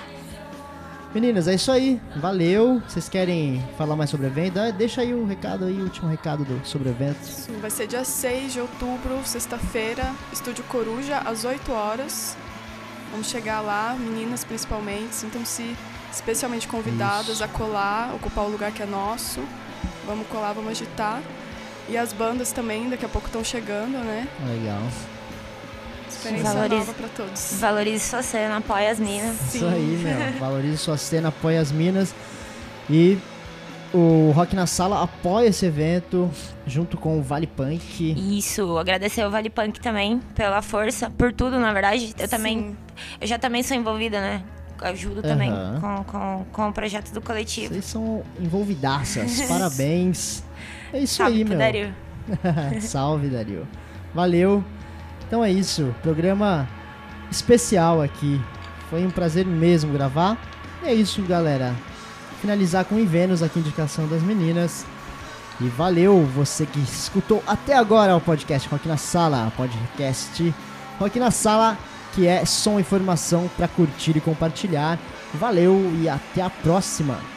Meninas, 1.17 1.49
é 1.49 1.55
isso 1.55 1.73
aí. 1.73 1.99
Valeu. 2.17 2.83
Vocês 2.87 3.09
querem 3.09 3.67
falar 3.79 3.97
mais 3.97 4.11
sobre 4.11 4.27
o 4.27 4.29
evento? 4.29 4.61
Ah, 4.61 4.71
Deixa 4.71 5.01
aí 5.01 5.14
o 5.14 5.25
recado 5.25 5.64
aí, 5.64 5.73
o 5.73 5.85
último 5.85 6.11
recado 6.11 6.45
do, 6.45 6.61
sobre 6.62 6.91
o 6.91 6.93
evento. 6.93 7.25
Sim, 7.25 7.59
Vai 7.59 7.71
ser 7.71 7.87
dia 7.87 8.05
6 8.05 8.53
de 8.53 8.61
outubro, 8.61 9.19
sexta-feira, 9.25 10.12
Estúdio 10.31 10.62
Coruja, 10.64 11.17
às 11.21 11.47
8 11.47 11.73
horas. 11.73 12.37
Vamos 13.11 13.29
chegar 13.29 13.62
lá, 13.62 13.97
meninas 13.99 14.45
principalmente, 14.45 15.14
sintam-se 15.14 15.75
especialmente 16.12 16.69
convidadas 16.69 17.41
a 17.41 17.49
colar, 17.49 18.14
ocupar 18.14 18.45
o 18.45 18.51
lugar 18.51 18.71
que 18.71 18.83
é 18.83 18.87
nosso. 18.87 19.41
Vamos 20.07 20.27
colar, 20.27 20.53
vamos 20.53 20.73
agitar. 20.73 21.23
E 21.89 21.97
as 21.97 22.12
bandas 22.12 22.53
também, 22.53 22.91
daqui 22.91 23.07
a 23.07 23.09
pouco 23.09 23.29
estão 23.29 23.43
chegando, 23.43 23.97
né? 24.05 24.29
Legal. 24.47 24.83
Experiência 26.17 26.53
Valorize. 26.53 26.77
nova 26.79 26.95
pra 26.95 27.09
todos. 27.09 27.57
Valorize 27.61 28.05
sua 28.05 28.23
cena, 28.23 28.57
apoia 28.57 28.91
as 28.91 28.99
minas. 28.99 29.37
Sim. 29.37 29.59
Isso 29.59 29.67
aí, 29.67 30.01
meu. 30.03 30.33
Valorize 30.41 30.79
sua 30.79 30.97
cena, 30.97 31.29
apoia 31.29 31.61
as 31.61 31.71
minas. 31.71 32.14
E 32.89 33.19
o 33.93 34.31
Rock 34.33 34.55
na 34.55 34.67
Sala 34.67 35.03
apoia 35.03 35.49
esse 35.49 35.64
evento 35.67 36.31
junto 36.67 36.97
com 36.97 37.19
o 37.19 37.23
Vale 37.23 37.47
Punk. 37.47 38.14
Isso, 38.39 38.77
agradecer 38.79 39.23
ao 39.23 39.31
Vale 39.31 39.51
Punk 39.51 39.81
também 39.81 40.21
pela 40.35 40.61
força, 40.62 41.11
por 41.11 41.33
tudo, 41.33 41.59
na 41.59 41.73
verdade. 41.73 42.14
Eu 42.19 42.29
também, 42.29 42.59
Sim. 42.59 42.77
eu 43.21 43.27
já 43.27 43.39
também 43.39 43.62
sou 43.62 43.77
envolvida, 43.77 44.21
né? 44.21 44.43
Ajudo 44.83 45.23
também 45.23 45.51
Aham. 45.51 45.81
com, 45.81 46.05
com, 46.05 46.47
com 46.53 46.69
o 46.69 46.73
projeto 46.73 47.11
do 47.11 47.21
coletivo. 47.23 47.73
Vocês 47.73 47.87
são 47.87 48.23
envolvidaças. 48.39 49.41
Parabéns. 49.49 50.45
É 50.93 50.99
isso 50.99 51.17
Salve 51.17 51.39
aí, 51.39 51.45
meu. 51.45 51.57
Dario. 51.59 51.95
Salve, 52.83 53.29
Dario. 53.29 53.67
Valeu. 54.14 54.62
Então 55.27 55.45
é 55.45 55.51
isso. 55.51 55.95
Programa 56.03 56.68
especial 57.31 58.01
aqui. 58.01 58.41
Foi 58.89 59.05
um 59.05 59.11
prazer 59.11 59.45
mesmo 59.45 59.93
gravar. 59.93 60.37
E 60.83 60.87
é 60.87 60.95
isso, 60.95 61.22
galera. 61.22 61.74
Finalizar 62.41 62.85
com 62.85 62.97
o 62.97 63.07
Vênus 63.07 63.43
aqui, 63.43 63.59
indicação 63.59 64.07
das 64.07 64.22
meninas. 64.22 64.87
E 65.61 65.64
valeu 65.68 66.24
você 66.35 66.66
que 66.66 66.79
escutou 66.79 67.43
até 67.47 67.74
agora 67.74 68.16
o 68.16 68.20
podcast 68.20 68.68
Rock 68.68 68.87
na 68.87 68.97
Sala. 68.97 69.53
Podcast 69.57 70.55
Rock 70.99 71.18
na 71.18 71.31
Sala, 71.31 71.79
que 72.14 72.27
é 72.27 72.45
som 72.45 72.79
e 72.79 72.83
informação 72.83 73.51
para 73.57 73.66
curtir 73.66 74.16
e 74.16 74.20
compartilhar. 74.20 74.99
Valeu 75.35 75.93
e 76.01 76.09
até 76.09 76.43
a 76.43 76.51
próxima. 76.51 77.36